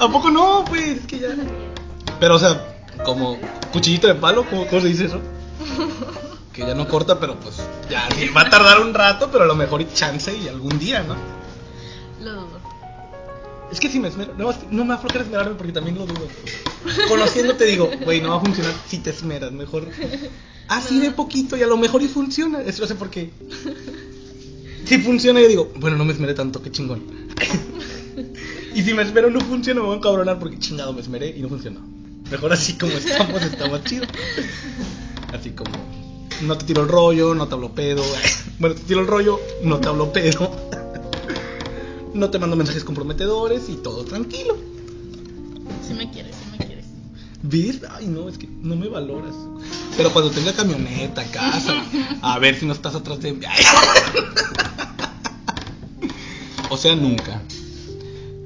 ¿A 0.00 0.08
poco 0.08 0.30
no? 0.30 0.64
Pues 0.68 1.00
es 1.00 1.06
que 1.06 1.18
ya. 1.18 1.28
Pero, 2.20 2.36
o 2.36 2.38
sea, 2.38 2.76
como 3.04 3.36
cuchillito 3.72 4.06
de 4.06 4.14
palo, 4.14 4.44
¿cómo, 4.48 4.66
cómo 4.66 4.80
se 4.80 4.88
dice 4.88 5.06
eso? 5.06 5.20
Que 6.52 6.64
ya 6.64 6.74
no 6.74 6.86
corta, 6.88 7.18
pero 7.18 7.34
pues 7.40 7.56
ya 7.90 8.08
sí, 8.14 8.28
va 8.28 8.42
a 8.42 8.50
tardar 8.50 8.80
un 8.80 8.94
rato, 8.94 9.30
pero 9.32 9.42
a 9.44 9.46
lo 9.46 9.56
mejor 9.56 9.82
y 9.82 9.88
chance 9.92 10.32
y 10.36 10.46
algún 10.46 10.78
día, 10.78 11.02
¿no? 11.02 11.16
Es 13.72 13.80
que 13.80 13.88
si 13.88 13.98
me 13.98 14.08
esmero, 14.08 14.34
no, 14.36 14.52
no 14.70 14.84
me 14.84 14.94
aflojar 14.94 15.22
esmerarme 15.22 15.54
porque 15.54 15.72
también 15.72 15.98
lo 15.98 16.06
dudo. 16.06 16.28
Conociéndote 17.08 17.64
digo, 17.64 17.90
güey, 18.04 18.20
no 18.20 18.30
va 18.30 18.36
a 18.36 18.40
funcionar 18.40 18.72
si 18.86 18.98
te 18.98 19.10
esmeras, 19.10 19.52
mejor 19.52 19.88
así 20.68 20.98
de 21.00 21.10
poquito 21.10 21.56
y 21.56 21.62
a 21.62 21.66
lo 21.66 21.76
mejor 21.76 22.02
y 22.02 22.08
funciona. 22.08 22.60
Eso 22.62 22.82
no 22.82 22.88
sé 22.88 22.94
por 22.94 23.10
qué. 23.10 23.30
Si 24.84 24.98
funciona, 24.98 25.40
yo 25.40 25.48
digo, 25.48 25.72
bueno, 25.76 25.96
no 25.96 26.04
me 26.04 26.12
esmeré 26.12 26.34
tanto, 26.34 26.62
qué 26.62 26.70
chingón. 26.70 27.02
y 28.74 28.82
si 28.82 28.94
me 28.94 29.02
esmero 29.02 29.30
no 29.30 29.40
funciona, 29.40 29.80
me 29.80 29.86
voy 29.86 29.94
a 29.94 29.98
encabronar 29.98 30.38
porque 30.38 30.58
chingado 30.58 30.92
me 30.92 31.00
esmeré 31.00 31.28
y 31.36 31.40
no 31.40 31.48
funcionó. 31.48 31.80
Mejor 32.30 32.52
así 32.52 32.74
como 32.74 32.92
estamos, 32.92 33.42
está 33.42 33.68
más 33.68 33.82
chido. 33.84 34.04
Así 35.32 35.50
como, 35.50 35.70
no 36.42 36.58
te 36.58 36.66
tiro 36.66 36.82
el 36.82 36.88
rollo, 36.88 37.34
no 37.34 37.48
te 37.48 37.54
hablo 37.54 37.74
pedo. 37.74 38.02
Bueno, 38.56 38.76
te 38.76 38.82
tiro 38.82 39.00
el 39.00 39.08
rollo, 39.08 39.40
no 39.64 39.80
te 39.80 39.88
hablo 39.88 40.12
pedo. 40.12 40.48
No 42.14 42.30
te 42.30 42.38
mando 42.38 42.56
mensajes 42.56 42.84
comprometedores 42.84 43.68
y 43.68 43.74
todo 43.74 44.04
tranquilo. 44.04 44.56
Si 45.86 45.94
me 45.94 46.10
quieres, 46.10 46.36
si 46.36 46.50
me 46.52 46.64
quieres. 46.64 46.84
¿Ves? 47.42 47.80
Ay, 47.90 48.06
no, 48.06 48.28
es 48.28 48.38
que 48.38 48.46
no 48.46 48.76
me 48.76 48.88
valoras. 48.88 49.34
Pero 49.96 50.12
cuando 50.12 50.30
tenga 50.30 50.52
camioneta, 50.52 51.24
casa, 51.24 51.84
a 52.22 52.38
ver 52.38 52.58
si 52.58 52.66
no 52.66 52.72
estás 52.72 52.94
atrás 52.94 53.20
de 53.20 53.32
mí. 53.32 53.44
O 56.70 56.76
sea, 56.76 56.96
nunca. 56.96 57.40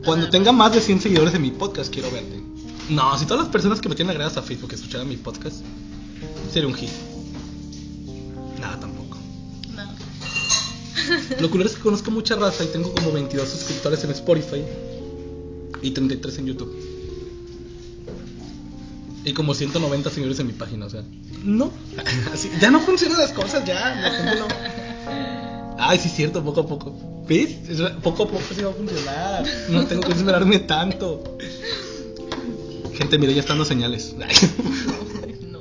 Cuando 0.04 0.28
tenga 0.28 0.52
más 0.52 0.74
de 0.74 0.80
100 0.80 1.00
seguidores 1.00 1.34
en 1.34 1.42
mi 1.42 1.50
podcast, 1.50 1.90
quiero 1.90 2.10
verte. 2.10 2.42
No, 2.90 3.16
si 3.16 3.24
todas 3.24 3.44
las 3.44 3.52
personas 3.52 3.80
que 3.80 3.88
me 3.88 3.94
tienen 3.94 4.10
agregadas 4.10 4.36
a 4.36 4.42
Facebook 4.42 4.72
escucharan 4.74 5.08
mi 5.08 5.16
podcast, 5.16 5.62
sería 6.52 6.68
un 6.68 6.74
hit. 6.74 6.90
Nada. 8.60 8.87
Lo 11.40 11.50
culero 11.50 11.68
es 11.70 11.76
que 11.76 11.82
conozco 11.82 12.10
mucha 12.10 12.36
raza 12.36 12.64
y 12.64 12.68
tengo 12.68 12.92
como 12.94 13.12
22 13.12 13.48
suscriptores 13.48 14.02
en 14.04 14.10
Spotify 14.10 14.62
y 15.82 15.90
33 15.92 16.38
en 16.38 16.46
YouTube. 16.46 16.74
Y 19.24 19.32
como 19.32 19.54
190 19.54 20.10
seguidores 20.10 20.38
en 20.40 20.46
mi 20.46 20.52
página, 20.52 20.86
o 20.86 20.90
sea. 20.90 21.02
No. 21.44 21.70
Así, 22.32 22.50
ya 22.60 22.70
no 22.70 22.80
funcionan 22.80 23.18
las 23.18 23.32
cosas, 23.32 23.64
ya. 23.64 23.94
La 23.94 24.10
gente 24.10 24.40
no. 24.40 24.46
Ay, 25.78 25.98
sí, 25.98 26.08
es 26.08 26.14
cierto, 26.14 26.42
poco 26.44 26.60
a 26.62 26.66
poco. 26.66 27.24
¿Ves? 27.28 27.50
Es- 27.68 27.80
Poco 28.02 28.24
a 28.24 28.26
poco 28.28 28.42
sí 28.54 28.62
va 28.62 28.70
a 28.70 28.74
funcionar. 28.74 29.44
No 29.70 29.86
tengo 29.86 30.02
que 30.02 30.12
esperarme 30.12 30.58
tanto. 30.60 31.36
Gente, 32.94 33.18
mire, 33.18 33.34
ya 33.34 33.40
están 33.40 33.58
dando 33.58 33.64
señales. 33.68 34.14
No. 35.52 35.60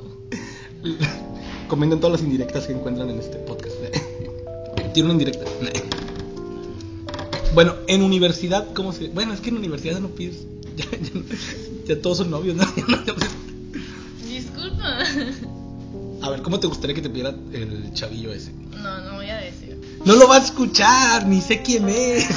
Comenten 1.67 1.99
todas 1.99 2.19
las 2.19 2.21
indirectas 2.27 2.65
que 2.67 2.73
encuentran 2.73 3.09
en 3.09 3.19
este 3.19 3.37
podcast. 3.37 3.75
Una 5.03 5.13
indirecta. 5.13 5.45
Bueno, 7.53 7.75
en 7.87 8.01
universidad, 8.03 8.73
¿cómo 8.73 8.93
se.? 8.93 9.07
Bueno, 9.09 9.33
es 9.33 9.39
que 9.41 9.49
en 9.49 9.57
universidad 9.57 9.95
ya 9.95 9.99
no 9.99 10.09
pides. 10.09 10.45
Ya, 10.77 10.85
ya, 10.91 11.09
ya 11.95 12.01
todos 12.03 12.17
son 12.19 12.29
novios, 12.29 12.55
no- 12.55 12.63
Disculpa. 14.27 14.99
A 16.21 16.29
ver, 16.29 16.41
¿cómo 16.43 16.59
te 16.59 16.67
gustaría 16.67 16.95
que 16.95 17.01
te 17.01 17.09
pidiera 17.09 17.29
el 17.51 17.91
chavillo 17.93 18.31
ese? 18.31 18.51
No, 18.83 19.01
no 19.01 19.15
voy 19.15 19.27
a 19.29 19.37
decir. 19.37 19.75
No 20.05 20.15
lo 20.15 20.27
va 20.27 20.35
a 20.35 20.39
escuchar, 20.39 21.25
ni 21.25 21.41
sé 21.41 21.63
quién 21.63 21.89
es. 21.89 22.27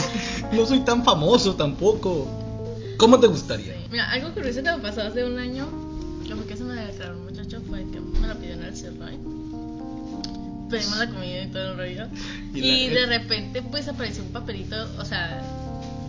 No 0.53 0.65
soy 0.65 0.81
tan 0.81 1.05
famoso 1.05 1.55
tampoco. 1.55 2.29
¿Cómo 2.97 3.21
te 3.21 3.27
gustaría? 3.27 3.75
Sí. 3.75 3.81
Mira, 3.91 4.11
algo 4.11 4.33
curioso 4.33 4.63
que 4.63 4.71
me 4.71 4.79
pasó 4.79 5.03
hace 5.03 5.23
un 5.25 5.39
año, 5.39 5.67
Pedimos 10.71 10.99
la 10.99 11.09
comida 11.09 11.43
y 11.43 11.47
todo 11.49 11.73
el 11.73 11.77
rollo. 11.77 12.07
Y 12.55 12.89
de 12.89 13.07
repente, 13.07 13.63
pues 13.63 13.89
apareció 13.89 14.23
un 14.23 14.33
papelito, 14.33 14.89
o 14.99 15.05
sea, 15.05 15.43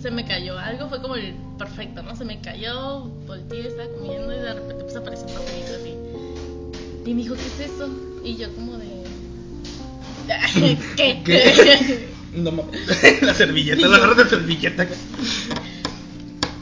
se 0.02 0.12
me 0.12 0.26
cayó 0.26 0.58
algo, 0.58 0.90
fue 0.90 1.02
como 1.02 1.16
el 1.16 1.34
perfecto, 1.58 2.04
¿no? 2.04 2.16
Se 2.16 2.26
me 2.26 2.40
cayó, 2.42 3.02
volteé, 3.28 3.68
estaba 3.68 3.90
comiendo 3.90 4.34
y 4.34 4.40
de 4.40 4.54
repente, 4.54 4.84
pues 4.84 4.96
apareció 4.96 5.28
un 5.28 5.34
papelito 5.34 5.72
así. 5.80 5.96
Y 7.06 7.14
me 7.14 7.24
dijo, 7.24 7.36
¿qué 7.36 7.64
es 7.64 7.72
eso? 7.72 7.90
Y 8.24 8.38
yo, 8.38 8.54
como 8.54 8.78
de. 8.78 9.02
¿Qué? 10.96 11.22
¿Qué? 11.26 12.10
No. 12.34 12.52
La 13.22 13.34
servilleta, 13.34 13.88
la 13.88 13.98
agarras 13.98 14.18
de 14.18 14.30
servilleta. 14.30 14.88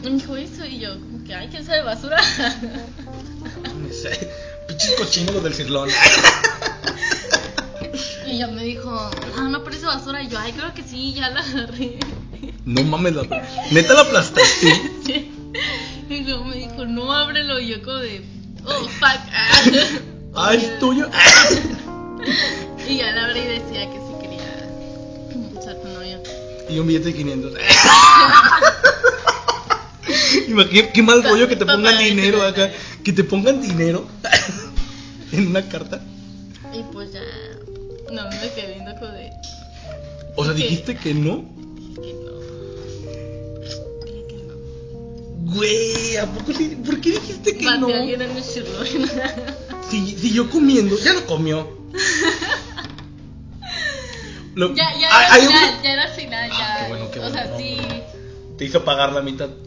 Me 0.03 0.09
dijo 0.09 0.35
eso, 0.35 0.65
y 0.65 0.79
yo, 0.79 0.99
como 0.99 1.23
que, 1.23 1.35
ay, 1.35 1.47
¿qué 1.49 1.57
es 1.57 1.63
eso 1.63 1.73
de 1.73 1.83
basura? 1.83 2.17
No 3.79 3.93
sé. 3.93 4.31
Pinches 4.67 4.91
cochinos 4.93 5.43
del 5.43 5.53
cirlón. 5.53 5.89
Y 8.29 8.35
ella 8.35 8.47
me 8.47 8.63
dijo, 8.63 8.91
ah, 8.91 9.47
no 9.49 9.63
parece 9.63 9.85
basura. 9.87 10.21
Y 10.21 10.29
yo, 10.29 10.37
ay, 10.37 10.53
creo 10.53 10.71
que 10.73 10.83
sí, 10.83 11.13
ya 11.13 11.29
la 11.29 11.39
agarré. 11.39 11.97
No 12.63 12.83
mames, 12.83 13.15
la... 13.15 13.23
neta 13.71 13.93
la 13.93 14.01
aplastaste. 14.01 14.91
Sí. 15.05 15.31
Y 16.09 16.23
luego 16.23 16.45
me 16.45 16.57
dijo, 16.57 16.85
no 16.85 17.11
ábrelo. 17.11 17.59
Y 17.59 17.69
yo, 17.69 17.81
como 17.81 17.97
de, 17.97 18.23
oh, 18.65 18.87
fuck. 18.87 19.19
Ah. 20.35 20.49
Ah, 20.49 20.53
es 20.53 20.77
tuyo. 20.79 21.09
Y 22.87 22.97
ya 22.97 23.11
la 23.11 23.25
abrí 23.25 23.39
y 23.39 23.45
decía 23.45 23.89
que 23.89 23.97
sí 23.97 24.13
quería 24.21 25.61
ser 25.61 25.81
tu 25.81 25.87
novio. 25.87 26.21
Y 26.69 26.79
un 26.79 26.87
billete 26.87 27.09
de 27.09 27.15
500. 27.15 27.53
Imagínate 30.47 30.91
qué 30.91 31.03
mal 31.03 31.23
rollo 31.23 31.47
que 31.47 31.55
te 31.55 31.65
pongan 31.65 31.97
dinero 31.97 32.43
acá. 32.43 32.71
Que 33.03 33.13
te 33.13 33.23
pongan 33.23 33.61
dinero 33.61 34.07
en 35.31 35.47
una 35.47 35.67
carta. 35.67 36.01
Y 36.73 36.83
pues 36.91 37.13
ya, 37.13 37.21
no, 38.11 38.23
me 38.29 38.49
quedé 38.51 38.73
viendo 38.73 38.95
como 38.95 39.11
de, 39.11 39.31
O 40.35 40.43
sea, 40.45 40.53
dijiste 40.53 40.95
que 40.95 41.13
no. 41.13 41.43
que 41.95 42.13
no. 42.13 42.39
Dije 44.05 44.25
que 44.27 44.35
no. 44.47 45.53
Güey, 45.53 46.17
¿a 46.17 46.25
poco 46.25 46.53
sí? 46.53 46.77
¿Por 46.85 46.99
qué 47.01 47.11
dijiste 47.11 47.57
que 47.57 47.65
Maté 47.65 47.79
no? 47.79 47.87
a 47.89 47.97
alguien 47.99 48.21
en 48.21 48.31
el 48.37 48.43
sirloin. 48.43 49.09
Si, 49.89 50.15
si 50.17 50.31
yo 50.33 50.49
comiendo, 50.49 50.97
ya 50.97 51.13
lo 51.13 51.25
comió. 51.25 51.67
Lo- 54.55 54.75
ya, 54.75 54.83
ya, 54.99 55.07
Ah, 55.11 55.23
era 55.25 55.33
hay 55.33 55.41
final, 55.47 55.81
ya 55.83 55.91
era 55.93 56.03
al 56.03 56.09
final, 56.11 56.49
Ah, 56.51 56.57
ya. 56.59 56.83
qué 56.83 56.89
bueno, 56.89 57.11
qué 57.11 57.19
O 57.19 57.29
sea, 57.31 57.43
bueno, 57.47 57.57
sí. 57.57 57.77
Te 58.57 58.65
hizo 58.65 58.83
pagar 58.83 59.13
la 59.13 59.21
mitad. 59.21 59.49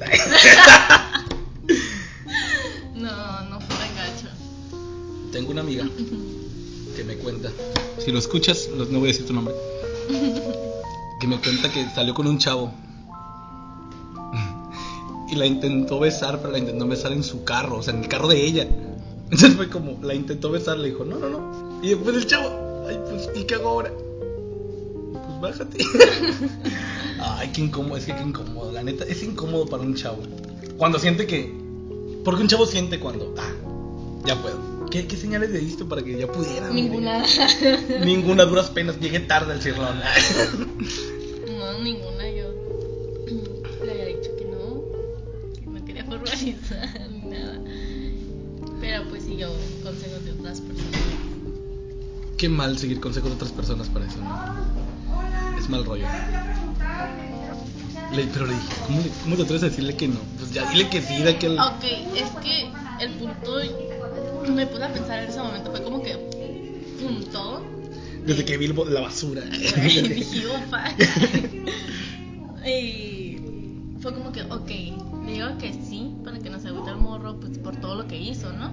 No, 2.94 3.40
no 3.48 3.60
fue 3.60 3.76
tan 3.76 3.94
gacho. 3.96 4.28
Tengo 5.32 5.50
una 5.50 5.62
amiga 5.62 5.84
que 6.92 7.04
me 7.04 7.16
cuenta. 7.16 7.50
Si 7.98 8.12
lo 8.12 8.18
escuchas, 8.18 8.68
no 8.76 8.84
no 8.84 8.98
voy 8.98 9.10
a 9.10 9.12
decir 9.12 9.26
tu 9.26 9.32
nombre. 9.32 9.54
Que 11.20 11.28
me 11.28 11.38
cuenta 11.38 11.70
que 11.72 11.88
salió 11.94 12.14
con 12.14 12.26
un 12.26 12.36
chavo. 12.36 12.72
Y 15.30 15.36
la 15.36 15.46
intentó 15.46 16.00
besar, 16.00 16.40
pero 16.40 16.50
la 16.50 16.58
intentó 16.58 16.84
besar 16.88 17.12
en 17.12 17.22
su 17.22 17.44
carro, 17.44 17.76
o 17.76 17.82
sea, 17.82 17.94
en 17.94 18.02
el 18.02 18.08
carro 18.08 18.26
de 18.26 18.44
ella. 18.44 18.66
Entonces 19.24 19.54
fue 19.54 19.70
como, 19.70 19.98
la 20.02 20.14
intentó 20.14 20.50
besar, 20.50 20.78
le 20.78 20.88
dijo, 20.88 21.04
no, 21.04 21.18
no, 21.18 21.28
no. 21.28 21.80
Y 21.80 21.90
después 21.90 22.16
el 22.16 22.26
chavo, 22.26 22.84
ay, 22.88 22.98
pues, 23.08 23.30
¿y 23.36 23.44
qué 23.44 23.54
hago 23.54 23.68
ahora? 23.68 23.92
Pues 25.12 25.40
bájate. 25.40 25.78
Ay, 27.20 27.50
qué 27.54 27.60
incómodo, 27.60 27.96
es 27.96 28.06
que 28.06 28.16
qué 28.16 28.22
incómodo, 28.22 28.72
la 28.72 28.82
neta, 28.82 29.04
es 29.04 29.22
incómodo 29.22 29.66
para 29.66 29.84
un 29.84 29.94
chavo. 29.94 30.18
Cuando 30.76 30.98
siente 30.98 31.24
que. 31.24 31.54
Porque 32.24 32.42
un 32.42 32.48
chavo 32.48 32.66
siente 32.66 32.98
cuando, 32.98 33.32
ah, 33.38 33.52
ya 34.26 34.42
puedo. 34.42 34.71
¿Qué, 34.92 35.06
qué 35.06 35.16
señales 35.16 35.50
le 35.50 35.58
diste 35.58 35.86
para 35.86 36.02
que 36.02 36.18
ya 36.18 36.26
pudiera? 36.30 36.68
Ninguna. 36.68 37.24
Ninguna, 38.04 38.44
duras 38.44 38.68
penas, 38.68 39.00
llegué 39.00 39.20
tarde 39.20 39.52
al 39.54 39.62
cirlón. 39.62 39.98
No, 41.58 41.78
ninguna. 41.82 42.28
Yo 42.30 42.52
le 43.84 43.90
había 43.92 44.04
dicho 44.06 44.30
que 44.36 44.44
no, 44.44 44.82
que 45.58 45.66
no 45.66 45.84
quería 45.86 46.04
formalizar 46.04 47.10
ni 47.10 47.30
nada. 47.30 47.58
Pero 48.80 49.08
pues 49.08 49.22
siguió 49.24 49.48
consejos 49.82 50.24
de 50.26 50.32
otras 50.32 50.60
personas. 50.60 51.00
Qué 52.36 52.48
mal 52.50 52.78
seguir 52.78 53.00
consejos 53.00 53.30
de 53.30 53.36
otras 53.36 53.52
personas 53.52 53.88
para 53.88 54.04
eso, 54.06 54.18
¿no? 54.18 55.58
Es 55.58 55.68
mal 55.70 55.84
rollo. 55.86 56.06
Le- 58.10 58.26
pero 58.26 58.46
le 58.46 58.54
dije, 58.54 58.66
¿cómo, 58.86 59.00
le- 59.00 59.10
¿cómo 59.22 59.36
te 59.36 59.42
atreves 59.42 59.62
a 59.62 59.66
decirle 59.66 59.96
que 59.96 60.08
no? 60.08 60.20
Pues 60.38 60.52
ya 60.52 60.64
dile 60.66 60.90
que 60.90 61.00
sí, 61.00 61.22
de 61.22 61.38
que 61.38 61.46
el... 61.46 61.58
Ok, 61.58 61.84
es 62.16 62.30
que 62.42 62.70
el 63.04 63.12
punto 63.14 63.58
me 64.50 64.66
puse 64.66 64.84
a 64.84 64.92
pensar 64.92 65.22
en 65.22 65.30
ese 65.30 65.38
momento, 65.38 65.70
fue 65.70 65.82
como 65.82 66.02
que 66.02 66.16
punto. 67.00 67.62
Desde 68.26 68.44
que 68.44 68.56
vi 68.56 68.68
la 68.68 69.00
basura. 69.00 69.42
Dije, 69.82 70.24
y 72.68 73.36
fue 74.00 74.14
como 74.14 74.32
que, 74.32 74.42
ok, 74.42 74.70
le 75.26 75.32
digo 75.32 75.58
que 75.58 75.72
sí, 75.72 76.12
para 76.24 76.38
que 76.38 76.50
no 76.50 76.60
se 76.60 76.68
agüite 76.68 76.90
el 76.90 76.96
morro, 76.96 77.38
pues 77.40 77.58
por 77.58 77.76
todo 77.76 77.96
lo 77.96 78.06
que 78.06 78.16
hizo, 78.16 78.52
¿no? 78.52 78.72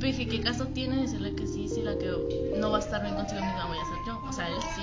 Pero 0.00 0.06
dije, 0.06 0.26
¿qué 0.26 0.40
caso 0.40 0.66
tiene 0.68 1.02
decirle 1.02 1.34
que 1.34 1.46
sí 1.46 1.68
si 1.68 1.82
la 1.82 1.96
que 1.96 2.10
no 2.58 2.70
va 2.70 2.78
a 2.78 2.80
estar 2.80 3.02
bien 3.02 3.14
consigo 3.14 3.40
misma 3.40 3.66
voy 3.66 3.78
a 3.78 3.84
ser 3.84 3.98
yo? 4.06 4.20
O 4.28 4.32
sea, 4.32 4.48
él 4.48 4.54
sí. 4.74 4.82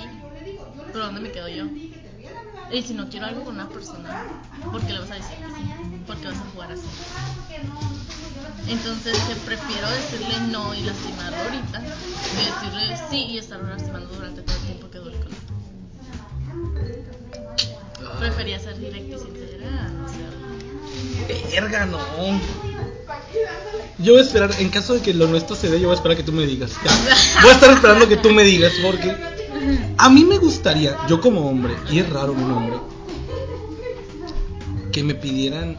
pero 0.92 1.06
¿dónde 1.06 1.20
me 1.20 1.30
quedo 1.30 1.48
yo? 1.48 1.66
Y 2.72 2.82
si 2.82 2.94
no 2.94 3.08
quiero 3.08 3.26
algo 3.26 3.44
con 3.44 3.54
una 3.54 3.68
persona, 3.68 4.26
¿por 4.70 4.80
qué 4.82 4.92
le 4.92 5.00
vas 5.00 5.10
a 5.10 5.14
decir 5.14 5.36
que 5.38 5.46
sí? 5.54 5.62
¿Por 6.06 6.16
qué 6.16 6.28
vas 6.28 6.36
a 6.36 6.50
jugar 6.52 6.72
así? 6.72 6.86
Entonces 8.68 9.18
que 9.18 9.34
prefiero 9.34 9.90
decirle 9.90 10.40
no 10.50 10.72
y 10.74 10.82
lastimarlo 10.82 11.36
ahorita 11.36 11.82
que 11.82 12.36
decirle 12.36 12.96
sí 13.10 13.26
y 13.30 13.38
estarlo 13.38 13.68
lastimando 13.68 14.14
durante 14.14 14.42
todo 14.42 14.56
el 14.56 14.62
tiempo 14.62 14.90
que 14.90 14.98
dure 14.98 15.16
con 15.18 15.28
él. 15.28 15.38
Prefería 18.18 18.60
ser 18.60 18.78
directa 18.78 19.16
y 19.16 19.18
sincera. 19.18 19.90
Verga, 21.50 21.86
no. 21.86 21.98
Yo 23.98 24.12
voy 24.12 24.22
a 24.22 24.24
esperar, 24.24 24.50
en 24.58 24.68
caso 24.70 24.94
de 24.94 25.00
que 25.00 25.12
lo 25.12 25.26
nuestro 25.26 25.56
se 25.56 25.68
dé, 25.68 25.80
yo 25.80 25.88
voy 25.88 25.94
a 25.94 25.96
esperar 25.96 26.16
que 26.16 26.22
tú 26.22 26.32
me 26.32 26.46
digas. 26.46 26.72
Ya. 26.84 26.92
Voy 27.42 27.50
a 27.50 27.54
estar 27.54 27.70
esperando 27.70 28.08
que 28.08 28.16
tú 28.16 28.30
me 28.30 28.44
digas, 28.44 28.72
porque 28.82 29.16
a 29.96 30.10
mí 30.10 30.24
me 30.24 30.38
gustaría, 30.38 30.96
yo 31.08 31.20
como 31.20 31.48
hombre, 31.48 31.74
y 31.90 31.98
es 31.98 32.08
raro 32.10 32.32
un 32.32 32.50
hombre, 32.50 32.76
que 34.92 35.02
me 35.02 35.14
pidieran. 35.14 35.78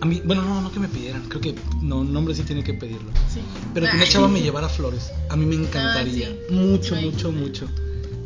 A 0.00 0.04
mí, 0.06 0.20
bueno, 0.24 0.42
no, 0.42 0.60
no 0.60 0.72
que 0.72 0.80
me 0.80 0.88
pidieran, 0.88 1.22
creo 1.28 1.40
que 1.40 1.54
no, 1.80 1.98
un 2.00 2.16
hombre 2.16 2.34
sí 2.34 2.42
tiene 2.42 2.64
que 2.64 2.74
pedirlo. 2.74 3.10
Sí. 3.32 3.40
Pero 3.72 3.88
que 3.88 3.96
una 3.96 4.06
chava 4.06 4.28
me 4.28 4.40
llevara 4.40 4.68
flores. 4.68 5.12
A 5.28 5.36
mí 5.36 5.46
me 5.46 5.54
encantaría. 5.54 6.28
Ah, 6.28 6.46
sí. 6.48 6.54
Mucho, 6.54 6.96
Sí. 6.96 7.04
mucho, 7.04 7.30
mucho. 7.32 7.68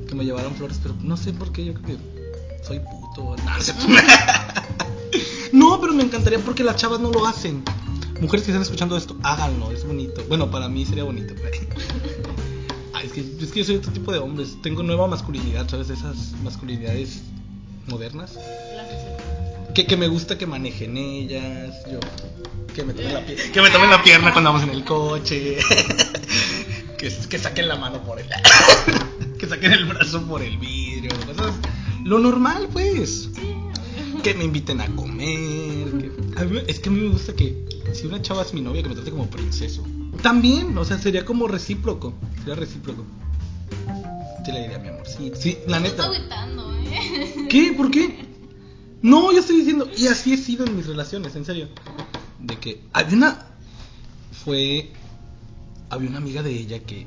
Que 0.08 0.14
me 0.14 0.24
llevaran 0.24 0.54
flores, 0.54 0.78
pero 0.82 0.94
no 1.02 1.16
sé 1.16 1.32
por 1.32 1.52
qué. 1.52 1.64
Yo 1.66 1.74
creo 1.74 1.86
que 1.86 2.64
soy 2.64 2.80
puto. 2.80 3.36
No, 3.44 3.56
no 3.56 3.60
sé. 3.60 3.74
No, 5.52 5.80
pero 5.80 5.92
me 5.94 6.02
encantaría 6.02 6.38
porque 6.38 6.64
las 6.64 6.76
chavas 6.76 7.00
no 7.00 7.10
lo 7.10 7.26
hacen. 7.26 7.62
Mujeres 8.20 8.44
que 8.46 8.50
están 8.52 8.62
escuchando 8.62 8.96
esto, 8.96 9.16
háganlo, 9.22 9.70
es 9.70 9.86
bonito. 9.86 10.22
Bueno, 10.28 10.50
para 10.50 10.68
mí 10.68 10.84
sería 10.86 11.04
bonito. 11.04 11.34
Ay, 11.44 11.68
es, 13.06 13.12
que, 13.12 13.20
es 13.44 13.52
que 13.52 13.60
yo 13.60 13.64
soy 13.64 13.76
otro 13.76 13.92
tipo 13.92 14.12
de 14.12 14.18
hombres. 14.18 14.56
Tengo 14.62 14.82
nueva 14.82 15.06
masculinidad, 15.06 15.68
¿sabes? 15.68 15.90
Esas 15.90 16.32
masculinidades 16.42 17.22
modernas. 17.88 18.32
Que, 19.74 19.86
que 19.86 19.96
me 19.96 20.08
gusta 20.08 20.38
que 20.38 20.46
manejen 20.46 20.96
ellas. 20.96 21.74
Yo. 21.90 22.00
Que 22.74 22.84
me 22.84 22.92
tomen 22.92 23.14
la, 23.14 23.26
pie- 23.26 23.50
que 23.52 23.60
me 23.62 23.70
tomen 23.70 23.90
la 23.90 24.02
pierna 24.02 24.32
cuando 24.32 24.52
vamos 24.52 24.68
en 24.68 24.74
el 24.74 24.84
coche. 24.84 25.56
que, 26.98 27.08
que 27.28 27.38
saquen 27.38 27.68
la 27.68 27.76
mano 27.76 28.02
por 28.02 28.18
el. 28.20 28.26
que 29.38 29.46
saquen 29.46 29.72
el 29.72 29.84
brazo 29.86 30.22
por 30.26 30.42
el 30.42 30.56
vidrio. 30.58 31.10
Cosas. 31.26 31.54
Lo 32.04 32.18
normal, 32.18 32.68
pues. 32.72 33.30
Que 34.22 34.34
me 34.34 34.44
inviten 34.44 34.80
a 34.80 34.86
comer. 34.96 36.10
es 36.66 36.80
que 36.80 36.88
a 36.88 36.92
mí 36.92 37.00
me 37.00 37.08
gusta 37.08 37.34
que. 37.34 37.64
Si 37.92 38.06
una 38.06 38.20
chava 38.20 38.42
es 38.42 38.52
mi 38.52 38.60
novia, 38.60 38.82
que 38.82 38.88
me 38.88 38.94
trate 38.94 39.10
como 39.10 39.28
princeso. 39.30 39.84
También, 40.22 40.76
o 40.78 40.84
sea, 40.84 40.98
sería 40.98 41.24
como 41.24 41.48
recíproco. 41.48 42.14
Sería 42.38 42.54
recíproco. 42.54 43.04
Te 44.44 44.52
la 44.52 44.60
diría, 44.60 44.78
mi 44.78 44.88
amor. 44.88 45.06
Sí, 45.06 45.32
sí, 45.34 45.58
la 45.66 45.80
Me 45.80 45.88
está 45.88 46.08
neta. 46.08 46.16
agüitando, 46.16 46.74
¿eh? 46.78 47.46
¿Qué? 47.48 47.72
¿Por 47.76 47.90
qué? 47.90 48.26
No, 49.02 49.32
yo 49.32 49.40
estoy 49.40 49.56
diciendo, 49.58 49.88
y 49.96 50.06
así 50.06 50.32
he 50.32 50.36
sido 50.36 50.64
en 50.66 50.76
mis 50.76 50.86
relaciones, 50.86 51.34
en 51.36 51.44
serio. 51.44 51.68
De 52.40 52.58
que 52.58 52.82
había 52.92 53.16
una. 53.16 53.46
Fue. 54.44 54.92
Había 55.90 56.08
una 56.08 56.18
amiga 56.18 56.42
de 56.42 56.50
ella 56.50 56.80
que 56.80 57.06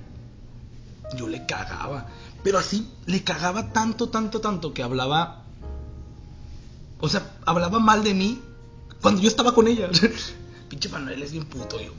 yo 1.18 1.28
le 1.28 1.46
cagaba. 1.46 2.08
Pero 2.44 2.58
así, 2.58 2.88
le 3.06 3.24
cagaba 3.24 3.74
tanto, 3.74 4.10
tanto, 4.10 4.40
tanto 4.42 4.74
que 4.74 4.84
hablaba. 4.84 5.44
O 7.00 7.10
sea, 7.10 7.38
hablaba 7.46 7.80
mal 7.80 8.04
de 8.04 8.14
mí 8.14 8.40
cuando 9.02 9.22
yo 9.22 9.28
estaba 9.30 9.54
con 9.54 9.68
ella. 9.68 9.90
Pinche 10.70 10.90
Manuel 10.90 11.22
es 11.24 11.32
bien 11.32 11.46
puto. 11.46 11.80
Yo, 11.82 11.92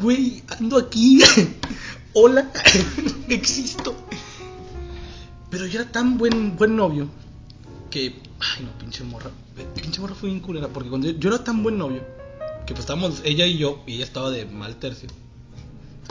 güey, 0.00 0.42
ando 0.48 0.78
aquí. 0.78 1.20
Hola, 2.12 2.50
existo. 3.28 3.94
Pero 5.50 5.66
yo 5.66 5.80
era 5.80 5.90
tan 5.90 6.18
buen, 6.18 6.56
buen 6.56 6.76
novio 6.76 7.08
que. 7.90 8.20
Ay, 8.40 8.64
no, 8.64 8.78
pinche 8.78 9.04
morra. 9.04 9.30
Pinche 9.74 10.00
morra 10.00 10.14
fue 10.14 10.28
bien 10.28 10.40
culera. 10.40 10.68
Porque 10.68 10.88
cuando 10.88 11.10
yo, 11.10 11.28
era 11.28 11.44
tan 11.44 11.62
buen 11.62 11.78
novio 11.78 12.02
que 12.66 12.74
pues 12.74 12.80
estábamos 12.80 13.22
ella 13.24 13.46
y 13.46 13.58
yo 13.58 13.82
y 13.86 13.94
ella 13.94 14.04
estaba 14.04 14.30
de 14.30 14.46
mal 14.46 14.76
tercio. 14.76 15.08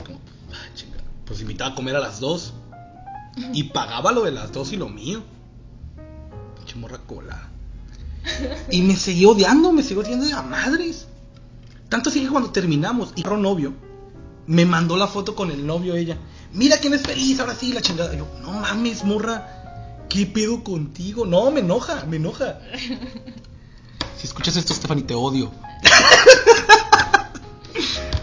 Como, 0.04 0.18
ah, 0.52 0.74
chinga. 0.74 0.98
Pues 1.24 1.40
invitaba 1.40 1.72
a 1.72 1.74
comer 1.74 1.96
a 1.96 2.00
las 2.00 2.20
dos 2.20 2.54
y 3.52 3.64
pagaba 3.64 4.12
lo 4.12 4.22
de 4.22 4.32
las 4.32 4.52
dos 4.52 4.72
y 4.72 4.76
lo 4.76 4.88
mío. 4.88 5.22
Pinche 6.56 6.76
morra 6.76 6.98
cola. 7.06 7.48
Y 8.70 8.82
me 8.82 8.96
seguía 8.96 9.28
odiando, 9.28 9.72
me 9.72 9.82
seguía 9.82 10.04
odiando 10.04 10.26
de 10.26 10.32
a 10.32 10.42
madres. 10.42 11.06
Tanto 11.90 12.08
así 12.08 12.22
que 12.22 12.28
cuando 12.30 12.50
terminamos 12.50 13.12
y 13.16 13.26
un 13.28 13.42
novio, 13.42 13.74
me 14.46 14.64
mandó 14.64 14.96
la 14.96 15.06
foto 15.06 15.34
con 15.34 15.50
el 15.50 15.66
novio 15.66 15.94
ella. 15.96 16.16
Mira 16.54 16.78
quién 16.78 16.94
es 16.94 17.02
feliz, 17.02 17.38
ahora 17.40 17.54
sí, 17.54 17.72
la 17.74 17.82
chingada. 17.82 18.14
Yo, 18.16 18.26
no 18.40 18.52
mames, 18.52 19.04
morra. 19.04 19.56
¿Qué 20.08 20.24
pedo 20.26 20.64
contigo? 20.64 21.26
No, 21.26 21.50
me 21.50 21.60
enoja, 21.60 22.06
me 22.06 22.16
enoja. 22.16 22.58
Si 24.16 24.26
escuchas 24.26 24.56
esto, 24.56 24.74
Stephanie, 24.74 25.04
te 25.04 25.14
odio. 25.14 25.50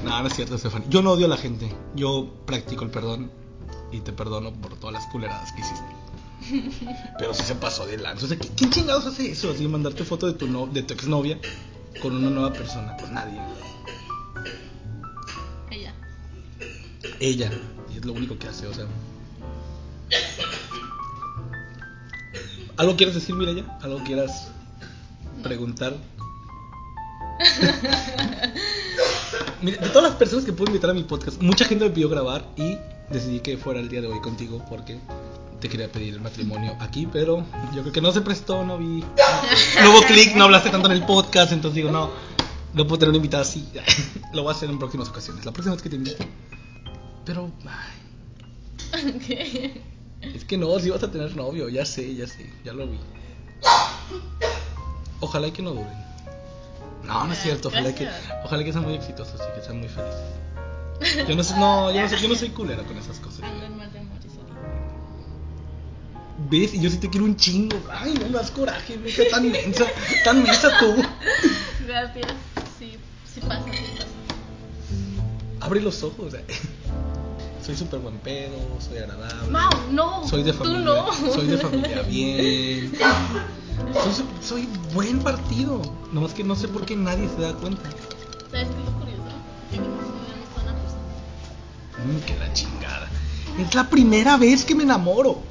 no, 0.03 0.21
no 0.21 0.27
es 0.27 0.35
cierto, 0.35 0.57
Stephanie. 0.57 0.87
Yo 0.89 1.01
no 1.01 1.11
odio 1.13 1.25
a 1.25 1.29
la 1.29 1.37
gente. 1.37 1.73
Yo 1.95 2.31
practico 2.45 2.83
el 2.83 2.91
perdón 2.91 3.31
y 3.91 4.01
te 4.01 4.13
perdono 4.13 4.53
por 4.53 4.75
todas 4.75 4.93
las 4.93 5.07
culeradas 5.07 5.51
que 5.53 5.61
hiciste. 5.61 6.85
Pero 7.17 7.33
sí 7.33 7.41
se 7.43 7.55
pasó 7.55 7.85
de 7.87 7.97
lanza. 7.97 8.25
O 8.25 8.27
sea, 8.27 8.37
¿qui- 8.37 8.51
¿quién 8.55 8.69
chingados 8.69 9.07
hace 9.07 9.31
eso? 9.31 9.49
Así 9.51 9.67
mandarte 9.67 10.03
foto 10.03 10.27
de 10.27 10.33
tu, 10.33 10.45
no, 10.47 10.67
de 10.67 10.83
tu 10.83 10.93
exnovia 10.93 11.39
con 12.01 12.15
una 12.15 12.29
nueva 12.29 12.53
persona. 12.53 12.95
Pues 12.97 13.11
nadie. 13.11 13.39
Ella. 15.71 15.93
Ella. 17.19 17.51
Y 17.93 17.97
es 17.97 18.05
lo 18.05 18.13
único 18.13 18.37
que 18.37 18.47
hace, 18.47 18.67
o 18.67 18.73
sea. 18.73 18.85
¿Algo 22.77 22.95
quieres 22.95 23.15
decir, 23.15 23.35
Mireya? 23.35 23.65
¿Algo 23.81 24.03
quieras 24.03 24.49
preguntar? 25.41 25.95
Mira, 29.61 29.81
de 29.81 29.89
todas 29.89 30.11
las 30.11 30.17
personas 30.17 30.45
que 30.45 30.53
puedo 30.53 30.69
invitar 30.69 30.91
a 30.91 30.93
mi 30.93 31.03
podcast, 31.03 31.41
mucha 31.41 31.65
gente 31.65 31.85
me 31.85 31.91
pidió 31.91 32.09
grabar 32.09 32.45
y 32.55 32.77
decidí 33.09 33.39
que 33.39 33.57
fuera 33.57 33.79
el 33.79 33.89
día 33.89 34.01
de 34.01 34.07
hoy 34.07 34.21
contigo 34.21 34.63
porque 34.69 34.99
te 35.59 35.69
quería 35.69 35.91
pedir 35.91 36.13
el 36.15 36.21
matrimonio 36.21 36.75
aquí, 36.79 37.07
pero 37.11 37.43
yo 37.73 37.81
creo 37.81 37.91
que 37.91 38.01
no 38.01 38.11
se 38.11 38.21
prestó, 38.21 38.63
no 38.63 38.77
vi. 38.77 39.03
No 39.81 39.91
hubo 39.91 40.01
clic, 40.03 40.35
no 40.35 40.45
hablaste 40.45 40.69
tanto 40.69 40.87
en 40.87 40.93
el 40.93 41.05
podcast, 41.05 41.51
entonces 41.51 41.75
digo, 41.75 41.91
no, 41.91 42.11
no 42.73 42.87
puedo 42.87 42.99
tener 42.99 43.09
una 43.09 43.17
invitada 43.17 43.43
así. 43.43 43.67
Lo 44.33 44.43
voy 44.43 44.53
a 44.53 44.55
hacer 44.55 44.69
en 44.69 44.77
próximas 44.77 45.09
ocasiones. 45.09 45.45
La 45.45 45.51
próxima 45.51 45.75
vez 45.75 45.81
que 45.81 45.89
te 45.89 45.95
invite. 45.95 46.27
Pero, 47.25 47.51
ay, 47.65 47.97
es 50.21 50.45
que 50.45 50.57
no, 50.57 50.79
si 50.79 50.89
vas 50.89 51.03
a 51.03 51.11
tener 51.11 51.35
novio, 51.35 51.69
ya 51.69 51.85
sé, 51.85 52.15
ya 52.15 52.27
sé, 52.27 52.51
ya 52.63 52.73
lo 52.73 52.87
vi. 52.87 52.99
Ojalá 55.19 55.47
y 55.47 55.51
que 55.51 55.61
no 55.61 55.71
duren. 55.71 56.07
No, 57.03 57.25
no 57.25 57.33
es 57.33 57.39
cierto, 57.39 57.69
ojalá 57.69 57.93
que, 57.93 58.07
ojalá 58.43 58.63
que 58.63 58.71
sean 58.71 58.83
muy 58.83 58.95
exitosos 58.95 59.39
y 59.39 59.59
que 59.59 59.65
sean 59.65 59.79
muy 59.79 59.89
felices. 59.89 60.37
Yo 61.27 61.35
no, 61.35 61.43
no, 61.59 61.91
yo 61.91 62.01
no, 62.01 62.09
soy, 62.09 62.19
yo 62.19 62.27
no 62.27 62.35
soy 62.35 62.49
culera 62.49 62.83
con 62.83 62.97
esas 62.97 63.19
cosas. 63.19 63.41
¿Ves? 66.49 66.73
Y 66.73 66.79
yo 66.81 66.89
sí 66.89 66.97
te 66.97 67.09
quiero 67.09 67.25
un 67.25 67.35
chingo. 67.35 67.77
Ay, 67.91 68.13
no 68.13 68.25
me 68.27 68.37
das 68.37 68.51
coraje, 68.51 68.95
vieja, 68.97 69.23
tan 69.31 69.51
mensa, 69.51 69.85
tan 70.23 70.43
mensa 70.43 70.69
tú. 70.79 70.95
Gracias. 71.87 72.27
Sí, 72.77 72.93
sí 73.33 73.39
pasa, 73.41 73.63
sí 73.65 73.83
pasa. 73.97 74.07
Abre 75.65 75.81
los 75.81 76.03
ojos. 76.03 76.33
eh. 76.35 76.45
Soy 77.65 77.75
súper 77.75 77.99
buen 77.99 78.17
pedo, 78.19 78.55
soy 78.79 78.99
agradable. 78.99 79.49
Mau, 79.51 79.69
no. 79.91 80.25
Soy 80.27 80.43
de 80.43 80.53
Tú 80.53 80.59
familia. 80.59 80.85
no. 80.85 81.11
Soy 81.33 81.47
de 81.47 81.57
familia 81.57 82.01
bien. 82.03 82.93
Soy, 83.93 84.25
soy 84.41 84.69
buen 84.93 85.19
partido. 85.19 85.81
Nomás 86.13 86.33
que 86.33 86.43
no 86.43 86.55
sé 86.55 86.67
por 86.69 86.85
qué 86.85 86.95
nadie 86.95 87.27
se 87.35 87.41
da 87.41 87.53
cuenta. 87.53 87.81
¿Sabes 88.51 88.67
qué 88.69 88.73
es 88.79 88.85
lo 88.85 88.91
curioso? 88.99 89.21
Que 89.71 89.77
no 89.79 89.83
es 89.83 90.63
una 90.63 90.73
persona. 90.75 91.01
Mmm, 92.05 92.19
que 92.25 92.35
la 92.37 92.53
chingada. 92.53 93.09
Es 93.59 93.75
la 93.75 93.89
primera 93.89 94.37
vez 94.37 94.63
que 94.63 94.75
me 94.75 94.83
enamoro. 94.83 95.41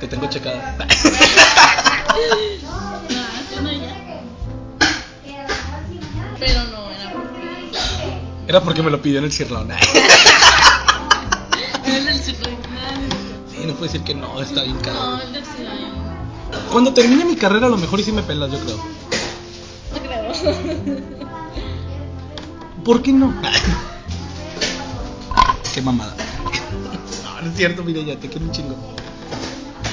Te 0.00 0.08
tengo 0.08 0.26
checada. 0.28 0.76
No. 2.14 2.20
Pero 6.38 6.64
no 6.64 6.90
era 6.90 7.12
porque. 7.12 7.70
Era 8.48 8.60
porque 8.62 8.82
me 8.82 8.90
lo 8.90 9.00
pidió 9.02 9.18
en 9.18 9.24
el 9.24 9.32
cirlón. 9.32 9.70
Era 9.72 9.80
el 12.12 12.18
circuito. 12.18 12.68
Sí, 13.50 13.58
no 13.66 13.72
puedo 13.74 13.84
decir 13.84 14.02
que 14.02 14.14
no, 14.14 14.40
está 14.42 14.62
bien 14.62 14.76
No, 14.76 14.82
caro. 14.82 15.20
el 15.22 15.32
del 15.32 15.44
circuito. 15.44 16.70
Cuando 16.72 16.92
termine 16.94 17.24
mi 17.24 17.36
carrera, 17.36 17.66
a 17.66 17.70
lo 17.70 17.76
mejor 17.78 17.98
y 18.00 18.04
sí 18.04 18.12
me 18.12 18.22
pelas, 18.22 18.50
yo 18.52 18.58
creo. 18.60 18.76
No 19.92 19.98
creo. 20.02 20.32
¿Por 22.84 23.02
qué 23.02 23.12
no? 23.12 23.34
qué 25.74 25.82
mamada. 25.82 26.14
No, 27.24 27.40
no 27.42 27.48
es 27.50 27.56
cierto, 27.56 27.82
mire, 27.82 28.04
ya 28.04 28.16
te 28.16 28.28
quiero 28.28 28.46
un 28.46 28.52
chingo. 28.52 28.76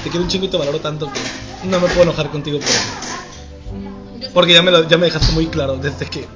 Te 0.04 0.10
quiero 0.10 0.24
un 0.24 0.28
chingo 0.30 0.46
y 0.46 0.48
te 0.48 0.56
valoro 0.56 0.80
tanto 0.80 1.10
que 1.12 1.20
no 1.68 1.80
me 1.80 1.88
puedo 1.88 2.02
enojar 2.04 2.30
contigo 2.30 2.58
por 2.58 2.68
eso. 2.68 2.82
Yo 4.20 4.28
Porque 4.32 4.52
ya 4.52 4.62
me, 4.62 4.70
lo- 4.70 4.88
ya 4.88 4.96
me 4.96 5.06
dejaste 5.06 5.32
muy 5.32 5.46
claro 5.48 5.76
desde 5.76 6.06
que. 6.06 6.26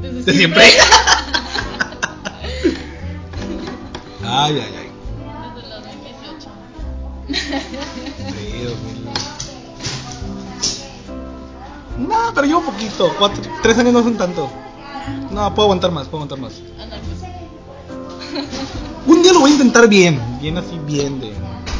Desde 0.00 0.22
De 0.24 0.32
siempre. 0.34 0.64
ay, 4.24 4.60
ay, 4.60 4.74
ay. 4.78 4.90
Desde 5.54 5.68
los 5.68 5.84
2018. 5.84 6.48
Sí, 8.16 8.64
2000. 11.96 12.08
No, 12.08 12.18
pero 12.34 12.46
llevo 12.46 12.62
poquito. 12.62 13.14
Cuatro, 13.18 13.42
tres 13.62 13.78
años 13.78 13.92
no 13.92 14.02
son 14.02 14.16
tanto. 14.16 14.50
No, 15.30 15.54
puedo 15.54 15.66
aguantar 15.66 15.90
más, 15.92 16.08
puedo 16.08 16.24
aguantar 16.24 16.38
más. 16.40 16.52
Un 19.06 19.22
día 19.22 19.32
lo 19.32 19.40
voy 19.40 19.50
a 19.50 19.54
intentar 19.54 19.88
bien. 19.88 20.20
Bien 20.40 20.58
así, 20.58 20.78
bien 20.86 21.20
de. 21.20 21.32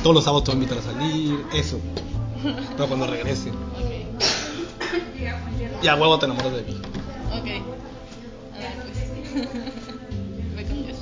Todos 0.03 0.14
los 0.14 0.25
sábados 0.25 0.45
te 0.45 0.53
voy 0.53 0.61
a 0.61 0.62
invitar 0.62 0.79
a 0.79 0.83
salir. 0.83 1.45
Eso. 1.53 1.81
Pero 2.42 2.88
cuando 2.88 3.07
regrese. 3.07 3.51
Ok. 3.51 3.57
Ya, 5.83 5.95
huevo, 5.97 6.19
te 6.19 6.27
enamoras 6.27 6.53
de 6.53 6.62
mí. 6.62 6.81
Ok. 7.33 7.49
Anda, 8.55 8.85
pues. 8.85 9.49
Me 10.55 10.64
cambias. 10.64 10.97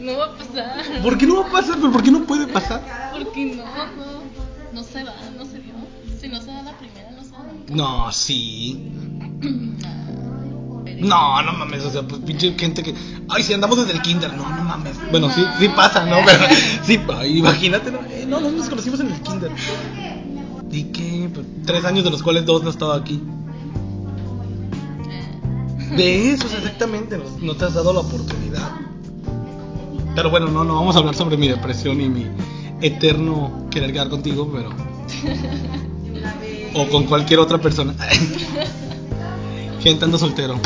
No 0.00 0.16
va 0.16 0.24
a 0.26 0.36
pasar. 0.36 1.02
¿Por 1.02 1.18
qué 1.18 1.26
no 1.26 1.42
va 1.42 1.48
a 1.48 1.52
pasar? 1.52 1.76
¿Pero 1.76 1.92
por 1.92 2.02
qué 2.02 2.10
no 2.10 2.24
puede 2.24 2.46
pasar? 2.46 3.12
Porque 3.12 3.56
no, 3.56 3.64
no. 3.64 4.22
No 4.72 4.82
se 4.84 5.02
va, 5.02 5.14
no 5.36 5.44
se 5.44 5.58
dio. 5.58 5.74
Si 6.20 6.28
no 6.28 6.40
se 6.40 6.46
da 6.46 6.62
la 6.62 6.72
primera, 6.78 7.10
no 7.10 7.24
se 7.24 7.30
da 7.30 7.38
nunca. 7.42 7.74
No, 7.74 8.12
sí. 8.12 8.92
No. 11.00 11.42
No, 11.42 11.52
mames, 11.52 11.84
o 11.84 11.90
sea, 11.90 12.02
pues 12.02 12.20
pinche 12.22 12.54
gente 12.58 12.82
que. 12.82 12.94
Ay, 13.28 13.42
si 13.42 13.54
andamos 13.54 13.78
desde 13.78 13.92
el 13.92 14.02
kinder. 14.02 14.34
No, 14.34 14.48
no 14.48 14.64
mames. 14.64 14.96
Bueno, 15.10 15.30
sí, 15.30 15.44
sí 15.58 15.68
pasa, 15.68 16.04
¿no? 16.06 16.16
Pero 16.24 16.44
sí, 16.82 17.00
imagínate, 17.26 17.90
¿no? 17.90 17.98
Eh, 18.10 18.24
no, 18.28 18.40
no 18.40 18.50
nos 18.50 18.68
conocimos 18.68 19.00
en 19.00 19.12
el 19.12 19.20
kinder. 19.20 19.50
¿Y 20.70 20.84
qué? 20.84 21.30
Pues, 21.32 21.46
tres 21.64 21.84
años 21.84 22.04
de 22.04 22.10
los 22.10 22.22
cuales 22.22 22.44
dos 22.44 22.62
no 22.62 22.70
estaba 22.70 22.96
aquí. 22.96 23.22
Eh. 25.90 25.94
¿Ves? 25.96 26.44
O 26.44 26.48
sea, 26.48 26.58
exactamente, 26.58 27.16
no, 27.16 27.24
no 27.40 27.54
te 27.54 27.64
has 27.64 27.74
dado 27.74 27.92
la 27.92 28.00
oportunidad. 28.00 28.70
Pero 30.14 30.30
bueno, 30.30 30.48
no, 30.48 30.64
no 30.64 30.74
vamos 30.74 30.96
a 30.96 30.98
hablar 30.98 31.14
sobre 31.14 31.36
mi 31.36 31.48
depresión 31.48 32.00
y 32.00 32.08
mi 32.08 32.26
eterno 32.80 33.68
querer 33.70 33.92
quedar 33.92 34.08
contigo, 34.08 34.50
pero. 34.52 34.70
O 36.74 36.86
con 36.88 37.04
cualquier 37.04 37.40
otra 37.40 37.58
persona. 37.58 37.94
Gente, 39.80 40.04
ando 40.04 40.18
soltero. 40.18 40.60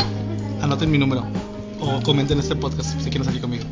Anoten 0.63 0.89
mi 0.89 0.97
número. 0.97 1.23
O 1.81 2.01
comenten 2.03 2.39
este 2.39 2.55
podcast 2.55 2.97
si 2.97 3.09
quieren 3.09 3.25
salir 3.25 3.41
conmigo. 3.41 3.65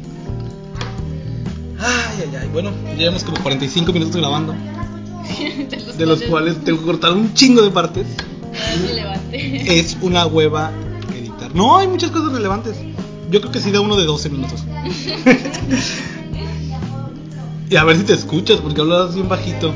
Ay, 1.80 2.18
ay, 2.20 2.36
ay. 2.42 2.50
Bueno, 2.52 2.72
llevamos 2.98 3.24
como 3.24 3.42
45 3.42 3.94
minutos 3.94 4.18
grabando. 4.18 4.54
De 5.98 6.06
los 6.06 6.22
cuales 6.24 6.62
tengo 6.66 6.80
que 6.80 6.86
cortar 6.86 7.14
un 7.14 7.34
chingo 7.34 7.62
de 7.62 7.72
partes. 7.72 8.06
No 8.52 8.58
es 8.58 8.90
relevante. 8.90 9.22
Es 9.80 9.96
una 10.02 10.26
hueva 10.26 10.72
editar. 11.16 11.56
No, 11.56 11.78
hay 11.78 11.88
muchas 11.88 12.12
cosas 12.12 12.34
relevantes. 12.34 12.76
Yo 13.30 13.40
creo 13.40 13.54
que 13.54 13.62
sí 13.62 13.72
da 13.72 13.80
uno 13.80 13.96
de 13.96 14.06
12 14.06 14.30
minutos. 14.30 14.60
y 17.70 17.76
a 17.78 17.86
ver 17.86 17.96
si 17.96 18.04
te 18.04 18.12
escuchas, 18.12 18.60
porque 18.60 18.82
hablas 18.82 19.16
bien 19.16 19.30
bajito. 19.30 19.74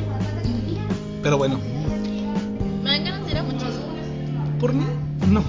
Pero 1.23 1.37
bueno, 1.37 1.61
Me 2.83 2.89
dan 2.91 3.05
ganas 3.05 3.25
de 3.25 3.31
ir 3.31 3.37
a 3.37 3.43
muchos. 3.43 3.69
¿por 4.59 4.73
mí? 4.73 4.83
No. 5.27 5.43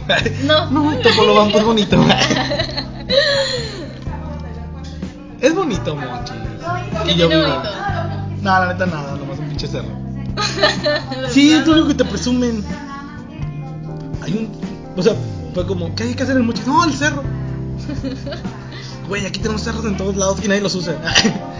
No. 0.44 0.70
No, 0.70 0.96
Topolobampo 0.98 1.58
es 1.58 1.64
bonito. 1.64 1.96
es 5.40 5.54
bonito, 5.54 5.96
Monchi. 5.96 6.32
¿Qué 7.04 7.12
Y 7.12 7.16
yo 7.16 7.28
vivo. 7.28 7.42
bonito? 7.42 7.70
No, 8.42 8.50
la 8.60 8.72
neta 8.72 8.86
nada, 8.86 9.16
nomás 9.16 9.38
un 9.38 9.48
pinche 9.48 9.66
cerro. 9.66 9.88
Sí, 11.30 11.52
es 11.52 11.66
lo 11.66 11.72
único 11.74 11.88
que 11.88 11.94
te 11.94 12.04
presumen. 12.04 12.62
Hay 14.22 14.32
un. 14.32 14.50
O 14.96 15.02
sea, 15.02 15.14
fue 15.54 15.66
como, 15.66 15.94
¿qué 15.94 16.04
hay 16.04 16.14
que 16.14 16.22
hacer 16.22 16.36
en 16.36 16.46
Mochis? 16.46 16.66
No, 16.66 16.84
el 16.84 16.92
cerro. 16.92 17.22
Güey, 19.08 19.24
aquí 19.24 19.38
tenemos 19.38 19.62
cerros 19.62 19.84
en 19.84 19.96
todos 19.96 20.16
lados 20.16 20.40
y 20.44 20.48
nadie 20.48 20.60
los 20.60 20.74
usa. 20.74 20.94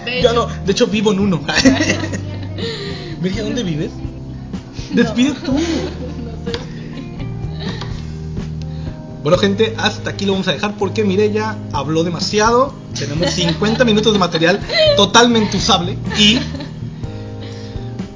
De 0.04 0.20
Yo 0.20 0.32
no, 0.32 0.46
de 0.64 0.72
hecho 0.72 0.88
vivo 0.88 1.12
en 1.12 1.20
uno. 1.20 1.40
Virgen, 3.20 3.44
¿dónde 3.44 3.62
vives? 3.62 3.92
Despide 4.92 5.32
tú. 5.44 5.56
Bueno, 9.26 9.38
gente, 9.38 9.74
hasta 9.76 10.10
aquí 10.10 10.24
lo 10.24 10.34
vamos 10.34 10.46
a 10.46 10.52
dejar 10.52 10.76
porque 10.76 11.02
Mireya 11.02 11.58
habló 11.72 12.04
demasiado. 12.04 12.72
Tenemos 12.96 13.28
50 13.32 13.84
minutos 13.84 14.12
de 14.12 14.20
material 14.20 14.60
totalmente 14.96 15.56
usable 15.56 15.98
y. 16.16 16.38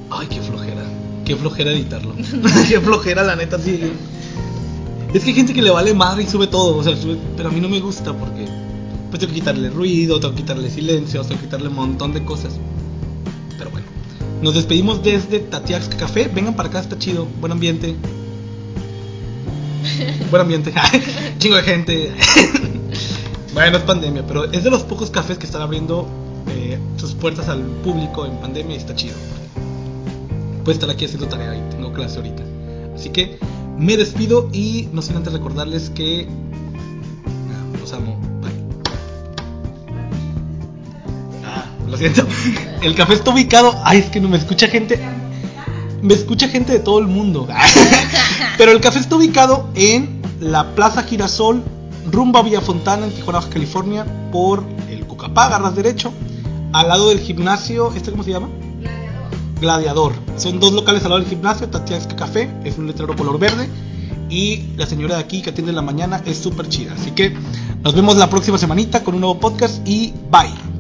Ay, 0.09 0.29
qué 0.31 0.41
flojera. 0.41 0.85
Qué 1.25 1.35
flojera 1.35 1.73
editarlo. 1.73 2.15
qué 2.69 2.79
flojera, 2.81 3.25
la 3.25 3.35
neta, 3.35 3.59
sí. 3.59 3.91
Es 5.13 5.25
que 5.25 5.31
hay 5.31 5.35
gente 5.35 5.53
que 5.53 5.63
le 5.63 5.71
vale 5.71 5.95
madre 5.95 6.23
y 6.23 6.29
sube 6.29 6.47
todo. 6.47 6.77
O 6.77 6.85
sea, 6.85 6.93
sube- 6.97 7.19
pero 7.37 7.49
a 7.49 7.53
mí 7.53 7.59
no 7.61 7.69
me 7.69 7.81
gusta 7.81 8.13
porque. 8.17 8.45
Pues 9.11 9.19
tengo 9.19 9.33
que 9.35 9.41
quitarle 9.41 9.69
ruido, 9.69 10.21
tengo 10.21 10.33
que 10.37 10.43
quitarle 10.43 10.71
silencio, 10.71 11.23
tengo 11.23 11.41
que 11.41 11.47
quitarle 11.47 11.71
un 11.71 11.75
montón 11.75 12.13
de 12.13 12.23
cosas. 12.25 12.53
Pero 13.59 13.71
bueno, 13.71 13.89
nos 14.43 14.55
despedimos 14.55 15.03
desde 15.03 15.41
Tatiaxca 15.41 15.97
Café. 15.97 16.31
Vengan 16.33 16.55
para 16.55 16.69
acá, 16.69 16.79
está 16.79 16.97
chido. 16.97 17.27
Buen 17.41 17.51
ambiente. 17.51 17.97
Buen 20.31 20.43
ambiente. 20.43 20.73
Chingo 21.39 21.57
de 21.57 21.63
gente. 21.63 22.13
bueno, 23.55 23.79
es 23.79 23.83
pandemia, 23.85 24.25
pero 24.27 24.51
es 24.51 24.65
de 24.65 24.71
los 24.71 24.83
pocos 24.83 25.11
cafés 25.11 25.39
que 25.39 25.47
están 25.47 25.63
abriendo 25.63 26.09
eh, 26.49 26.79
sus 26.97 27.15
puertas 27.15 27.49
al 27.49 27.63
público 27.63 28.27
en 28.27 28.37
pandemia 28.39 28.77
y 28.77 28.79
está 28.79 28.95
chido. 28.95 29.15
Puedes 30.65 30.77
estar 30.81 30.91
aquí 30.91 31.05
haciendo 31.05 31.29
tarea 31.29 31.57
y 31.57 31.71
tengo 31.71 31.93
clase 31.93 32.17
ahorita. 32.17 32.43
Así 32.95 33.11
que 33.11 33.39
me 33.79 33.97
despido 33.97 34.51
y 34.53 34.89
no 34.93 35.01
sin 35.03 35.17
antes 35.17 35.33
recordarles 35.33 35.91
que 35.91 36.29
ah, 37.27 37.79
los 37.79 37.93
amo. 37.93 38.19
Bye. 38.43 38.53
Ah, 41.45 41.65
lo 41.89 41.97
siento. 41.97 42.27
El 42.83 42.95
café 42.95 43.15
está 43.15 43.31
ubicado. 43.31 43.75
Ay, 43.85 44.01
es 44.01 44.07
que 44.07 44.21
no 44.21 44.29
me 44.29 44.37
escucha 44.37 44.69
gente. 44.69 45.01
Me 46.03 46.15
escucha 46.15 46.49
gente 46.49 46.73
de 46.73 46.79
todo 46.79 46.99
el 46.99 47.07
mundo. 47.07 47.47
Pero 48.59 48.73
el 48.73 48.81
café 48.81 48.99
está 48.99 49.17
ubicado 49.17 49.69
en 49.75 50.23
la 50.41 50.75
Plaza 50.75 51.03
Girasol, 51.03 51.63
rumbo 52.11 52.39
a 52.39 52.43
Villa 52.43 52.61
Fontana, 52.61 53.07
en 53.07 53.13
Tijuana, 53.13 53.41
California, 53.49 54.07
por 54.33 54.65
el 54.91 55.07
Cucapá, 55.07 55.47
agarras 55.47 55.77
derecho, 55.77 56.13
al 56.73 56.89
lado 56.89 57.11
del 57.11 57.21
gimnasio, 57.21 57.93
¿este 57.95 58.11
cómo 58.11 58.23
se 58.23 58.31
llama? 58.31 58.49
Gladiador. 59.61 60.13
Son 60.37 60.59
dos 60.59 60.73
locales 60.73 61.05
al 61.05 61.11
lado 61.11 61.21
del 61.21 61.29
gimnasio, 61.29 61.69
Tatiaxca 61.69 62.17
Café, 62.17 62.51
es 62.65 62.79
un 62.79 62.87
letrero 62.87 63.15
color 63.15 63.39
verde. 63.39 63.69
Y 64.31 64.69
la 64.77 64.87
señora 64.87 65.17
de 65.17 65.23
aquí 65.23 65.43
que 65.43 65.51
atiende 65.51 65.71
en 65.71 65.77
la 65.77 65.83
mañana 65.83 66.23
es 66.25 66.39
súper 66.39 66.69
chida. 66.69 66.95
Así 66.95 67.11
que 67.11 67.35
nos 67.83 67.95
vemos 67.95 68.17
la 68.17 68.31
próxima 68.31 68.59
semanita 68.59 69.03
con 69.03 69.15
un 69.15 69.23
nuevo 69.23 69.41
podcast 69.41 69.87
y 69.87 70.15
bye. 70.31 70.80